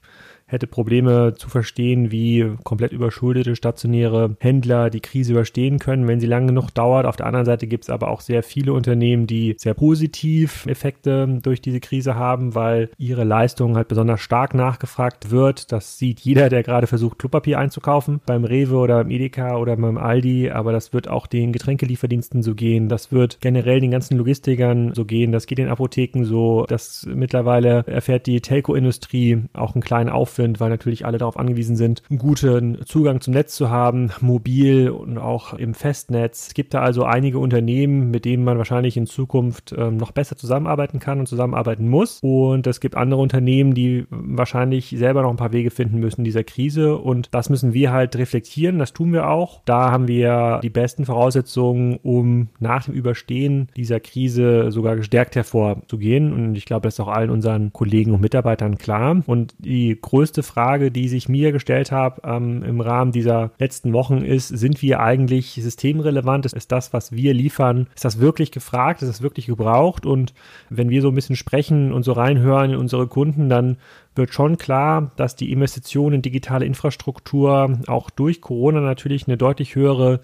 hätte 0.53 0.67
Probleme 0.67 1.35
zu 1.37 1.49
verstehen, 1.49 2.13
wie 2.13 2.53
komplett 2.63 2.93
überschuldete 2.93 3.57
stationäre 3.57 4.37
Händler 4.39 4.91
die 4.91 5.01
Krise 5.01 5.33
überstehen 5.33 5.79
können, 5.79 6.07
wenn 6.07 6.21
sie 6.21 6.27
lange 6.27 6.49
genug 6.49 6.71
dauert. 6.71 7.07
Auf 7.07 7.17
der 7.17 7.27
anderen 7.27 7.47
Seite 7.47 7.67
gibt 7.67 7.85
es 7.85 7.91
aber 7.91 8.09
auch 8.09 8.21
sehr 8.21 8.43
viele 8.43 8.75
Unternehmen, 8.75 9.27
die 9.27 9.57
sehr 9.59 9.75
positiv 9.75 10.67
Effekte 10.67 11.41
durch 11.43 11.63
diese 11.63 11.81
Krise 11.81 12.15
haben, 12.15 12.55
weil 12.55 12.91
ihre 12.99 13.25
Leistung 13.25 13.77
halt 13.77 13.89
besonders 13.89 14.21
stark 14.21 14.55
nachgefragt 14.55 15.31
wird. 15.31 15.73
Das 15.73 15.99
sieht 15.99 16.21
jeder, 16.21 16.51
der 16.51 16.63
gerade 16.63 16.87
versucht, 16.87 17.19
Klopapier 17.19 17.59
einzukaufen, 17.59 18.21
beim 18.27 18.45
Rewe 18.45 18.77
oder 18.77 19.03
beim 19.03 19.11
Edeka 19.11 19.57
oder 19.57 19.77
beim 19.77 19.97
Aldi, 19.97 20.51
aber 20.51 20.73
das 20.73 20.93
wird 20.93 21.09
auch 21.09 21.27
den 21.27 21.53
Getränkelieferdiensten 21.53 22.43
so 22.43 22.55
gehen. 22.55 22.89
Das 22.89 23.11
wird 23.11 23.41
generell 23.41 23.81
den 23.81 23.91
ganzen 23.91 24.19
Logistikern 24.19 24.93
so 24.95 25.07
gehen. 25.07 25.33
Das 25.33 25.47
geht 25.47 25.59
den 25.59 25.69
Apotheken 25.69 26.25
so. 26.25 26.67
Das 26.69 27.09
mittlerweile 27.13 27.85
erfährt 27.87 28.27
die 28.27 28.41
Telco-Industrie 28.41 29.45
auch 29.55 29.75
einen 29.75 29.83
kleinen 29.83 30.11
Aufwand 30.11 30.42
Aufwind, 30.43 30.61
weil 30.61 30.71
natürlich 30.71 31.07
alle 31.07 31.19
darauf 31.19 31.39
angewiesen 31.39 31.77
sind, 31.77 32.03
einen 32.11 32.19
guten 32.19 32.85
Zugang 32.85 33.21
zum 33.21 33.35
Netz 33.35 33.55
zu 33.55 33.71
haben, 33.71 34.11
mobil 34.21 34.91
und 34.91 35.19
auch 35.19 35.55
im 35.55 35.73
Festnetz. 35.75 36.49
Es 36.49 36.55
gibt 36.55 36.75
da 36.75 36.81
also 36.81 37.05
einige 37.05 37.39
Unternehmen, 37.39 38.11
mit 38.11 38.25
denen 38.25 38.43
man 38.43 38.59
wahrscheinlich 38.59 38.97
in 38.97 39.07
Zukunft 39.07 39.73
ähm, 39.77 39.99
noch 39.99 40.11
besser 40.11 40.37
zusammenarbeiten 40.37 40.99
kann 40.99 41.21
und 41.21 41.27
zusammenarbeiten 41.27 41.89
muss. 41.89 42.19
Und 42.23 42.67
es 42.67 42.81
gibt 42.81 42.97
andere 42.97 43.21
Unternehmen, 43.21 43.75
die 43.75 44.07
wahrscheinlich 44.11 44.95
selber 44.99 45.23
noch 45.23 45.31
ein 45.31 45.37
paar 45.37 45.53
Wege 45.53 45.71
finden 45.71 46.01
müssen 46.01 46.25
dieser 46.25 46.43
Krise. 46.43 46.97
Und 46.97 47.29
das 47.33 47.49
müssen 47.49 47.73
wir 47.73 47.93
halt 47.93 48.17
reflektieren. 48.17 48.81
Das 48.81 48.93
tun 48.93 49.13
wir 49.13 49.29
auch. 49.29 49.61
Da 49.65 49.93
haben 49.93 50.09
wir 50.09 50.59
die 50.63 50.71
besten 50.71 51.05
Voraussetzungen, 51.05 51.99
um 52.03 52.49
nach 52.59 52.87
dem 52.87 52.95
Überstehen 52.95 53.69
dieser 53.77 54.01
Krise 54.01 54.73
sogar 54.73 54.97
gestärkt 54.97 55.37
hervorzugehen. 55.37 56.33
Und 56.33 56.57
ich 56.57 56.65
glaube, 56.65 56.83
das 56.83 56.95
ist 56.95 57.01
auch 57.01 57.09
allen 57.09 57.31
unseren 57.31 57.73
Kollegen 57.73 58.13
und 58.13 58.21
Mitarbeitern 58.21 58.79
klar. 58.79 59.23
Und 59.27 59.55
die 59.59 59.99
größte 60.01 60.22
größte 60.23 60.45
Frage, 60.45 60.93
die 60.93 61.09
sich 61.09 61.29
mir 61.29 61.51
gestellt 61.51 61.91
habe 61.91 62.23
ähm, 62.25 62.63
im 62.63 62.81
Rahmen 62.81 63.11
dieser 63.11 63.51
letzten 63.59 63.93
Wochen 63.93 64.19
ist, 64.19 64.47
sind 64.47 64.81
wir 64.81 65.01
eigentlich 65.01 65.55
systemrelevant? 65.55 66.47
Ist 66.47 66.71
das, 66.71 66.93
was 66.93 67.11
wir 67.11 67.35
liefern, 67.35 67.89
ist 67.97 68.05
das 68.05 68.21
wirklich 68.21 68.53
gefragt? 68.53 69.03
Ist 69.03 69.09
das 69.09 69.21
wirklich 69.21 69.47
gebraucht? 69.47 70.07
Und 70.07 70.33
wenn 70.71 70.91
wir 70.91 71.03
so 71.03 71.09
ein 71.09 71.17
bisschen 71.17 71.35
sprechen 71.35 71.93
und 71.93 72.05
so 72.05 72.13
reinhören 72.13 72.71
in 72.71 72.77
unsere 72.77 73.09
Kunden, 73.09 73.49
dann 73.49 73.79
wird 74.15 74.33
schon 74.33 74.59
klar, 74.59 75.11
dass 75.17 75.35
die 75.35 75.51
Investition 75.51 76.13
in 76.13 76.23
digitale 76.23 76.67
Infrastruktur 76.67 77.81
auch 77.89 78.09
durch 78.09 78.41
Corona 78.41 78.81
natürlich 78.81 79.27
eine 79.27 79.37
deutlich 79.37 79.75
höhere 79.75 80.21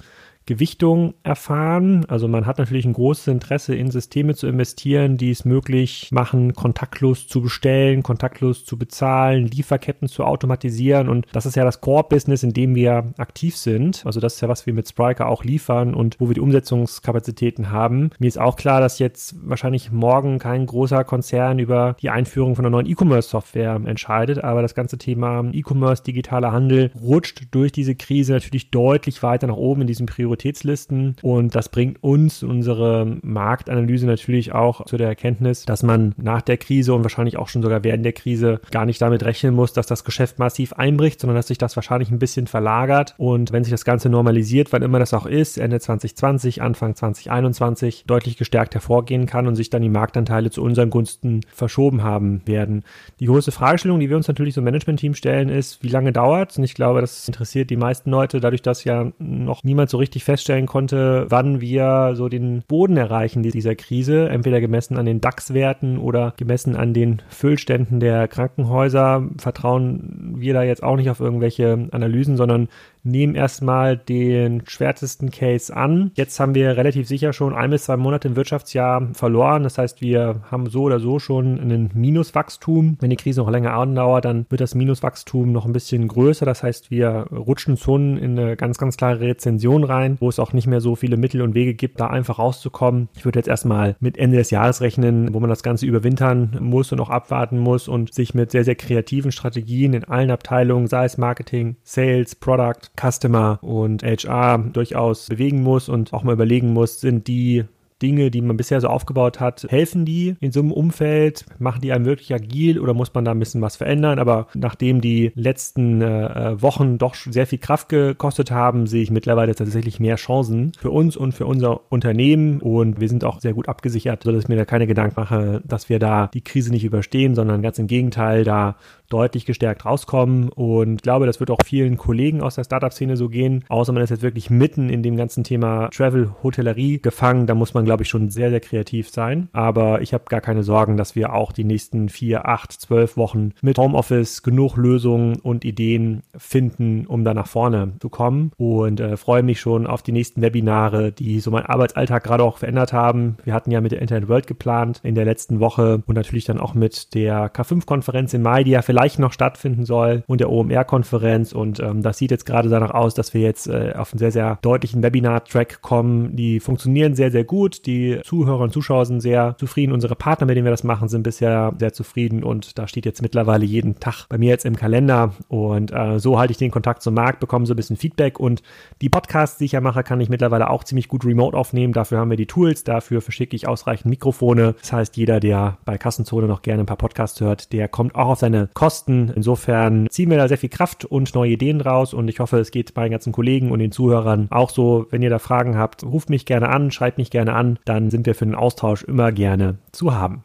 Gewichtung 0.49 1.13
erfahren. 1.25 2.07
Also 2.09 2.27
man 2.27 2.47
hat 2.47 2.57
natürlich 2.57 2.87
ein 2.87 2.95
großes 2.95 3.27
Interesse 3.27 3.75
in 3.75 3.91
Systeme 3.91 4.35
zu 4.35 4.47
investieren, 4.47 5.19
die 5.19 5.31
es 5.31 5.45
möglich 5.45 6.09
machen, 6.11 6.55
kontaktlos 6.55 7.29
zu 7.29 7.43
bestellen, 7.43 8.03
kontaktlos 8.03 8.65
zu 8.65 8.79
bezahlen, 8.79 9.47
Lieferketten 9.47 10.09
zu 10.09 10.25
automatisieren. 10.25 11.11
Und 11.11 11.27
das 11.33 11.45
ist 11.45 11.55
ja 11.55 11.65
das 11.65 11.83
Core-Business, 11.83 12.45
in 12.45 12.55
dem 12.55 12.75
wir 12.75 13.13
aktiv 13.19 13.59
sind. 13.59 14.07
Also 14.07 14.21
das 14.21 14.37
ist 14.37 14.41
ja, 14.41 14.49
was 14.49 14.65
wir 14.65 14.73
mit 14.73 14.89
Spriker 14.89 15.29
auch 15.29 15.45
liefern 15.45 15.93
und 15.93 16.17
wo 16.19 16.29
wir 16.29 16.35
die 16.35 16.41
Umsetzungskapazitäten 16.41 17.71
haben. 17.71 18.09
Mir 18.19 18.29
ist 18.29 18.41
auch 18.41 18.57
klar, 18.57 18.81
dass 18.81 18.99
jetzt 18.99 19.37
wahrscheinlich 19.47 19.93
morgen 19.93 20.39
kein 20.39 20.65
großer 20.65 21.05
Konzern 21.05 21.59
über 21.59 21.95
die 22.01 22.09
Einführung 22.09 22.57
von 22.57 22.65
einer 22.65 22.71
neuen 22.71 22.87
E-Commerce-Software 22.87 23.83
entscheidet, 23.85 24.43
aber 24.43 24.63
das 24.63 24.75
ganze 24.75 24.97
Thema 24.97 25.45
E-Commerce, 25.53 26.03
digitaler 26.03 26.53
Handel 26.53 26.91
rutscht 26.99 27.49
durch 27.51 27.71
diese 27.71 27.95
Krise 27.95 28.33
natürlich 28.33 28.71
deutlich 28.71 29.23
weiter 29.23 29.47
nach 29.47 29.57
oben 29.57 29.83
in 29.83 29.87
diesen 29.87 30.07
Prioritätslisten 30.39 31.17
und 31.23 31.55
das 31.55 31.69
bringt 31.69 32.03
uns 32.03 32.43
unsere 32.43 33.19
Marktanalyse 33.23 34.07
natürlich 34.07 34.53
auch 34.53 34.85
zu 34.87 34.97
der 34.97 35.09
Erkenntnis, 35.09 35.65
dass 35.65 35.83
man 35.83 36.15
nach 36.17 36.43
der 36.43 36.57
Krise 36.57 36.95
und 36.95 37.03
wahrscheinlich 37.03 37.37
auch 37.37 37.49
schon 37.49 37.63
sogar 37.63 37.85
während 37.85 38.05
der 38.05 38.13
Krise 38.13 38.61
gar 38.71 38.87
nicht 38.87 39.03
damit 39.03 39.25
rechnen 39.25 39.55
muss, 39.55 39.73
dass 39.73 39.87
das 39.87 40.05
Geschäft 40.05 40.39
massiv 40.39 40.73
einbricht, 40.75 41.21
sondern 41.21 41.37
dass 41.37 41.49
sich 41.49 41.59
das 41.59 41.77
wahrscheinlich 41.77 42.11
ein 42.11 42.19
bisschen 42.19 42.47
verlagert 42.47 43.15
und 43.19 43.53
wenn 43.53 43.65
sich 43.65 43.73
das 43.73 43.85
Ganze 43.85 44.09
normalisiert, 44.09 44.73
wann 44.73 44.83
immer 44.83 44.99
das 44.99 45.13
auch 45.13 45.27
ist, 45.27 45.59
Ende 45.59 45.81
2020, 45.81 46.63
Anfang 46.63 46.95
2021, 46.95 48.05
deutlich 48.07 48.37
gestärkt 48.37 48.75
hervorgehen 48.75 49.27
kann 49.27 49.47
und 49.47 49.57
sich 49.57 49.71
dann 49.71 49.83
die 49.83 49.89
Marktanteile 49.89 50.51
zu 50.51 50.63
unseren 50.63 50.91
Gunsten 50.91 51.41
verschoben 51.53 52.03
haben 52.03 52.43
werden. 52.45 52.85
Die 53.19 53.27
größte 53.27 53.53
Fragestellung, 53.53 54.01
die 54.01 54.09
wir 54.09 54.17
uns 54.17 54.29
natürlich 54.29 54.55
so 54.55 54.61
im 54.61 54.65
Management-Team 54.65 55.15
stellen, 55.15 55.49
ist, 55.49 55.83
wie 55.83 55.89
lange 55.89 56.13
dauert 56.13 56.53
es? 56.53 56.59
Und 56.59 56.65
ich 56.65 56.75
glaube, 56.75 57.01
das 57.01 57.27
interessiert 57.27 57.71
die 57.71 57.77
meisten 57.77 58.11
Leute, 58.11 58.41
dadurch, 58.41 58.63
dass 58.63 58.85
ja 58.85 59.11
noch 59.19 59.65
niemand 59.65 59.91
so 59.91 59.99
richtig 59.99 60.25
feststellen 60.29 60.67
konnte, 60.67 61.25
wann 61.31 61.63
wir 61.63 62.13
so 62.15 62.29
den 62.29 62.63
Boden 62.69 62.99
erreichen 62.99 63.43
dieser 63.43 63.75
Krise, 63.75 64.29
entweder 64.29 64.61
gemessen 64.61 64.99
an 64.99 65.07
den 65.07 65.23
DAX-Werten 65.23 65.97
oder 65.97 66.35
gemessen 66.37 66.77
an 66.77 66.93
den 66.93 67.23
Füllständen 67.31 67.99
der 67.99 68.29
Krankenhäuser, 68.29 69.27
vertrauen 69.39 70.35
wir 70.37 70.53
da 70.53 70.63
jetzt 70.65 70.83
auch 70.83 70.97
nicht 70.97 71.09
auf 71.09 71.21
irgendwelche 71.21 71.89
Analysen, 71.93 72.37
sondern 72.37 72.69
nehmen 73.09 73.35
erstmal 73.35 73.97
den 73.97 74.63
schwärzesten 74.67 75.31
Case 75.31 75.75
an. 75.75 76.13
Jetzt 76.15 76.39
haben 76.39 76.55
wir 76.55 76.77
relativ 76.77 77.09
sicher 77.09 77.33
schon 77.33 77.55
ein 77.55 77.71
bis 77.71 77.85
zwei 77.85 77.97
Monate 77.97 78.29
im 78.29 78.37
Wirtschaftsjahr 78.37 79.09
verloren. 79.13 79.63
Das 79.63 79.79
heißt, 79.79 80.01
wir 80.01 80.43
haben 80.51 80.69
so 80.69 80.83
oder 80.83 81.01
so 81.01 81.19
schon 81.19 81.59
einen 81.61 81.91
Minuswachstum. 81.95 82.97
Wenn 83.01 83.11
die 83.11 83.17
Krise 83.17 83.41
noch 83.41 83.51
länger 83.51 83.75
andauert, 83.75 84.25
dann 84.25 84.47
wird 84.51 84.61
das 84.61 84.75
Minuswachstum 84.75 85.53
noch 85.53 85.67
ein 85.67 85.73
bisschen 85.73 86.07
größer. 86.09 86.47
Das 86.47 86.63
heißt, 86.63 86.91
wir 86.91 87.27
rutschen 87.33 87.77
schon 87.77 88.17
in 88.17 88.39
eine 88.39 88.57
ganz, 88.57 88.79
ganz 88.79 88.97
klare 88.97 89.21
Rezension 89.21 89.85
rein, 89.85 90.17
wo 90.21 90.29
es 90.29 90.39
auch 90.39 90.53
nicht 90.53 90.67
mehr 90.67 90.81
so 90.81 90.95
viele 90.95 91.17
Mittel 91.17 91.43
und 91.43 91.55
Wege 91.55 91.75
gibt, 91.75 92.01
da 92.01 92.09
einfach 92.09 92.39
rauszukommen. 92.39 93.09
Ich 93.17 93.25
würde 93.25 93.39
jetzt 93.39 93.49
erstmal 93.49 93.97
mit 94.01 94.19
Ende 94.19 94.37
des 94.37 94.51
Jahres 94.51 94.81
rechnen, 94.81 95.33
wo 95.33 95.41
man 95.41 95.51
das 95.51 95.63
Ganze 95.63 95.87
überwintern 95.87 96.59
muss 96.61 96.93
und 96.93 97.01
auch 97.01 97.11
abwarten 97.11 97.59
muss 97.59 97.89
und 97.89 98.13
sich 98.15 98.35
mit 98.35 98.51
sehr, 98.51 98.65
sehr 98.65 98.75
kreativen 98.75 99.33
Strategien 99.33 99.95
in 99.95 100.05
allen 100.05 100.31
Abteilungen, 100.31 100.87
sei 100.87 101.05
es 101.05 101.19
Marketing, 101.19 101.77
Sales, 101.83 102.35
Product, 102.35 102.91
Customer 102.99 103.59
und 103.63 104.03
HR 104.03 104.59
durchaus 104.59 105.27
bewegen 105.27 105.63
muss 105.63 105.89
und 105.89 106.13
auch 106.13 106.25
mal 106.25 106.33
überlegen 106.33 106.73
muss, 106.73 107.01
sind 107.01 107.29
die 107.29 107.65
Dinge, 108.03 108.31
die 108.31 108.43
man 108.43 108.57
bisher 108.57 108.81
so 108.81 108.89
aufgebaut 108.89 109.41
hat, 109.41 109.67
helfen 109.69 110.05
die 110.05 110.37
in 110.41 110.53
so 110.53 110.61
einem 110.61 110.73
Umfeld? 110.73 111.45
Machen 111.59 111.81
die 111.81 111.93
einem 111.93 112.05
wirklich 112.05 112.33
agil 112.33 112.79
oder 112.79 112.95
muss 112.95 113.13
man 113.15 113.25
da 113.25 113.33
ein 113.33 113.39
bisschen 113.39 113.61
was 113.63 113.77
verändern? 113.77 114.19
Aber 114.19 114.47
nachdem 114.55 115.01
die 115.01 115.33
letzten 115.35 116.01
äh, 116.03 116.27
äh, 116.27 116.63
Wochen 116.63 116.99
doch 116.99 117.15
sehr 117.15 117.47
viel 117.47 117.59
Kraft 117.59 117.89
gekostet 117.89 118.51
haben, 118.51 118.87
sehe 118.87 119.03
ich 119.03 119.11
mittlerweile 119.11 119.55
tatsächlich 119.55 120.01
mehr 120.01 120.17
Chancen 120.17 120.73
für 120.79 120.91
uns 120.91 121.17
und 121.17 121.33
für 121.33 121.47
unser 121.47 121.81
Unternehmen 121.91 122.61
und 122.61 123.01
wir 123.01 123.09
sind 123.09 123.25
auch 123.25 123.41
sehr 123.41 123.55
gut 123.55 123.69
abgesichert, 123.69 124.23
sodass 124.23 124.45
ich 124.45 124.49
mir 124.49 124.57
da 124.57 124.65
keine 124.65 124.87
Gedanken 124.87 125.21
mache, 125.21 125.63
dass 125.67 125.89
wir 125.89 125.99
da 125.99 126.29
die 126.33 126.43
Krise 126.43 126.71
nicht 126.71 126.85
überstehen, 126.85 127.35
sondern 127.35 127.63
ganz 127.63 127.79
im 127.79 127.87
Gegenteil 127.87 128.45
da 128.45 128.77
deutlich 129.09 129.47
gestärkt 129.47 129.85
rauskommen 129.85 130.51
und 130.51 130.97
ich 130.97 131.03
glaube, 131.03 131.27
das 131.27 131.41
wird 131.41 131.51
auch 131.51 131.61
vielen 131.65 131.97
Kollegen 131.97 132.43
aus 132.43 132.57
der 132.57 132.65
Startup-Szene 132.65 133.17
so 133.17 133.29
gehen, 133.29 133.65
außer 133.69 133.93
man 133.93 134.03
ist 134.03 134.11
jetzt 134.11 134.23
wirklich 134.23 134.51
mitten 134.51 134.91
in 134.91 135.03
dem 135.03 135.17
ganzen 135.17 135.45
Thema 135.45 135.89
Travel, 135.89 136.31
Hotellerie 136.43 137.01
gefangen, 137.01 137.47
da 137.47 137.55
muss 137.55 137.75
man 137.75 137.85
glaube 137.89 138.03
ich, 138.03 138.11
schon 138.11 138.29
sehr, 138.29 138.51
sehr 138.51 138.61
kreativ 138.61 139.09
sein. 139.09 139.49
Aber 139.55 140.03
ich 140.03 140.13
habe 140.13 140.25
gar 140.29 140.43
keine 140.43 140.63
Sorgen, 140.63 140.99
dass 140.99 141.17
wir 141.17 141.33
auch 141.33 141.53
die 141.53 141.65
nächsten 141.65 142.11
vier, 142.11 142.47
acht, 142.47 142.71
zwölf 142.71 143.17
Wochen 143.17 143.53
mit 143.63 143.79
Homeoffice 143.79 144.43
genug 144.43 144.77
Lösungen 144.77 145.37
und 145.37 145.65
Ideen 145.65 146.23
finden, 146.37 147.07
um 147.07 147.25
da 147.25 147.33
nach 147.33 147.47
vorne 147.47 147.95
zu 147.99 148.11
kommen. 148.11 148.53
Und 148.59 149.01
äh, 149.01 149.17
freue 149.17 149.43
mich 149.43 149.59
schon 149.59 149.87
auf 149.87 150.03
die 150.03 150.13
nächsten 150.13 150.43
Webinare, 150.43 151.13
die 151.13 151.41
so 151.41 151.51
meinen 151.51 151.65
Arbeitsalltag 151.65 152.25
gerade 152.25 152.45
auch 152.45 152.59
verändert 152.59 152.93
haben. 152.93 153.39
Wir 153.45 153.55
hatten 153.55 153.71
ja 153.71 153.81
mit 153.81 153.93
der 153.93 154.03
Internet 154.03 154.29
World 154.29 154.47
geplant 154.47 155.01
in 155.03 155.15
der 155.15 155.25
letzten 155.25 155.59
Woche 155.59 156.03
und 156.05 156.15
natürlich 156.15 156.45
dann 156.45 156.61
auch 156.61 156.75
mit 156.75 157.15
der 157.15 157.51
K5-Konferenz 157.51 158.35
im 158.35 158.43
Mai, 158.43 158.65
die 158.65 158.73
ja 158.73 158.83
vielleicht 158.83 159.19
noch 159.19 159.33
stattfinden 159.33 159.87
soll 159.87 160.25
und 160.27 160.43
der 160.43 160.51
OMR-Konferenz. 160.51 161.55
Und 161.55 161.81
ähm, 161.81 162.03
das 162.03 162.19
sieht 162.19 162.33
jetzt 162.33 162.45
gerade 162.45 162.69
danach 162.69 162.91
aus, 162.91 163.15
dass 163.15 163.33
wir 163.33 163.41
jetzt 163.41 163.67
äh, 163.67 163.95
auf 163.97 164.13
einen 164.13 164.19
sehr, 164.19 164.33
sehr 164.33 164.59
deutlichen 164.61 165.03
Webinar-Track 165.03 165.81
kommen. 165.81 166.37
Die 166.37 166.61
funktionieren 166.61 167.15
sehr, 167.15 167.31
sehr 167.31 167.45
gut 167.45 167.78
die 167.87 168.21
Zuhörer 168.25 168.61
und 168.61 168.73
Zuschauer 168.73 169.07
sind 169.07 169.21
sehr 169.21 169.57
zufrieden. 169.59 169.93
Unsere 169.93 170.15
Partner, 170.15 170.47
mit 170.47 170.57
denen 170.57 170.67
wir 170.67 170.71
das 170.71 170.85
machen, 170.85 171.09
sind 171.09 171.23
bisher 171.23 171.73
sehr 171.79 171.93
zufrieden. 171.93 172.43
Und 172.43 172.79
da 172.79 172.89
steht 172.89 173.07
jetzt 173.07 173.23
mittlerweile 173.23 173.65
jeden 173.65 174.01
Tag 174.01 174.27
bei 174.29 174.39
mir 174.39 174.49
jetzt 174.49 174.65
im 174.65 174.77
Kalender. 174.77 175.33
Und 175.49 175.93
äh, 175.93 176.19
so 176.19 176.39
halte 176.39 176.53
ich 176.53 176.59
den 176.59 176.71
Kontakt 176.71 177.03
zum 177.03 177.15
Markt, 177.15 177.41
bekomme 177.41 177.67
so 177.67 177.75
ein 177.75 177.77
bisschen 177.77 177.97
Feedback. 177.97 178.41
Und 178.41 178.63
die 179.01 179.09
Podcasts, 179.09 179.59
die 179.59 179.67
ich 179.67 179.73
ja 179.73 179.81
mache, 179.81 180.03
kann 180.03 180.21
ich 180.21 180.29
mittlerweile 180.29 180.71
auch 180.71 180.85
ziemlich 180.85 181.09
gut 181.09 181.25
remote 181.25 181.57
aufnehmen. 181.57 181.93
Dafür 181.93 182.19
haben 182.19 182.31
wir 182.31 182.37
die 182.37 182.47
Tools. 182.47 182.85
Dafür 182.85 183.21
verschicke 183.21 183.57
ich 183.57 183.69
ausreichend 183.69 184.11
Mikrofone. 184.11 184.75
Das 184.81 184.93
heißt, 184.93 185.17
jeder, 185.17 185.41
der 185.41 185.79
bei 185.85 185.99
Kassenzone 185.99 186.47
noch 186.47 186.63
gerne 186.63 186.83
ein 186.83 186.87
paar 186.87 186.97
Podcasts 186.97 187.41
hört, 187.41 187.73
der 187.73 187.89
kommt 187.89 188.15
auch 188.15 188.29
auf 188.29 188.39
seine 188.39 188.69
Kosten. 188.75 189.33
Insofern 189.35 190.09
ziehen 190.11 190.31
wir 190.31 190.37
da 190.37 190.49
sehr 190.49 190.59
viel 190.59 190.69
Kraft 190.69 191.05
und 191.05 191.35
neue 191.35 191.53
Ideen 191.53 191.81
raus. 191.81 192.15
Und 192.15 192.29
ich 192.29 192.41
hoffe, 192.41 192.59
es 192.59 192.71
geht 192.71 192.95
meinen 192.97 193.11
ganzen 193.11 193.33
Kollegen 193.33 193.71
und 193.71 193.79
den 193.79 193.93
Zuhörern 193.93 194.49
auch 194.51 194.71
so. 194.71 195.07
Wenn 195.11 195.23
ihr 195.23 195.31
da 195.31 195.39
Fragen 195.39 195.77
habt, 195.77 196.05
ruft 196.05 196.31
mich 196.31 196.47
gerne 196.47 196.69
an, 196.69 196.91
schreibt 196.91 197.19
mich 197.19 197.31
gerne 197.31 197.55
an 197.55 197.68
dann 197.85 198.11
sind 198.11 198.27
wir 198.27 198.35
für 198.35 198.47
den 198.47 198.55
Austausch 198.55 199.03
immer 199.03 199.33
gerne 199.33 199.79
zu 199.93 200.15
haben. 200.15 200.45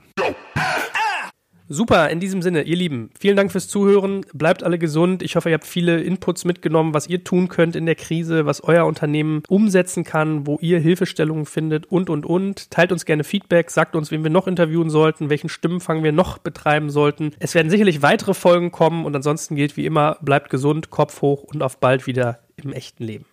Super, 1.69 2.09
in 2.09 2.19
diesem 2.19 2.41
Sinne, 2.41 2.63
ihr 2.63 2.75
Lieben, 2.75 3.09
vielen 3.17 3.38
Dank 3.38 3.51
fürs 3.51 3.69
Zuhören. 3.69 4.25
Bleibt 4.33 4.63
alle 4.63 4.77
gesund. 4.77 5.23
Ich 5.23 5.36
hoffe, 5.36 5.49
ihr 5.49 5.55
habt 5.55 5.65
viele 5.65 6.01
Inputs 6.01 6.43
mitgenommen, 6.43 6.93
was 6.93 7.07
ihr 7.07 7.23
tun 7.23 7.47
könnt 7.47 7.75
in 7.75 7.86
der 7.86 7.95
Krise, 7.95 8.45
was 8.45 8.63
euer 8.63 8.86
Unternehmen 8.86 9.41
umsetzen 9.47 10.03
kann, 10.03 10.45
wo 10.45 10.59
ihr 10.62 10.79
Hilfestellungen 10.79 11.45
findet 11.45 11.86
und, 11.86 12.09
und, 12.09 12.25
und. 12.25 12.69
Teilt 12.69 12.91
uns 12.91 13.05
gerne 13.05 13.23
Feedback, 13.23 13.71
sagt 13.71 13.95
uns, 13.95 14.12
wen 14.12 14.23
wir 14.23 14.29
noch 14.29 14.45
interviewen 14.45 14.89
sollten, 14.89 15.29
welchen 15.29 15.49
Stimmenfang 15.49 16.03
wir 16.03 16.12
noch 16.12 16.38
betreiben 16.38 16.89
sollten. 16.89 17.31
Es 17.39 17.55
werden 17.55 17.69
sicherlich 17.69 18.01
weitere 18.01 18.33
Folgen 18.33 18.71
kommen 18.71 19.05
und 19.05 19.15
ansonsten 19.15 19.55
gilt 19.55 19.77
wie 19.77 19.86
immer, 19.86 20.17
bleibt 20.21 20.49
gesund, 20.49 20.89
Kopf 20.89 21.21
hoch 21.21 21.43
und 21.43 21.63
auf 21.63 21.79
bald 21.79 22.07
wieder 22.07 22.39
im 22.57 22.73
echten 22.73 23.05
Leben. 23.05 23.25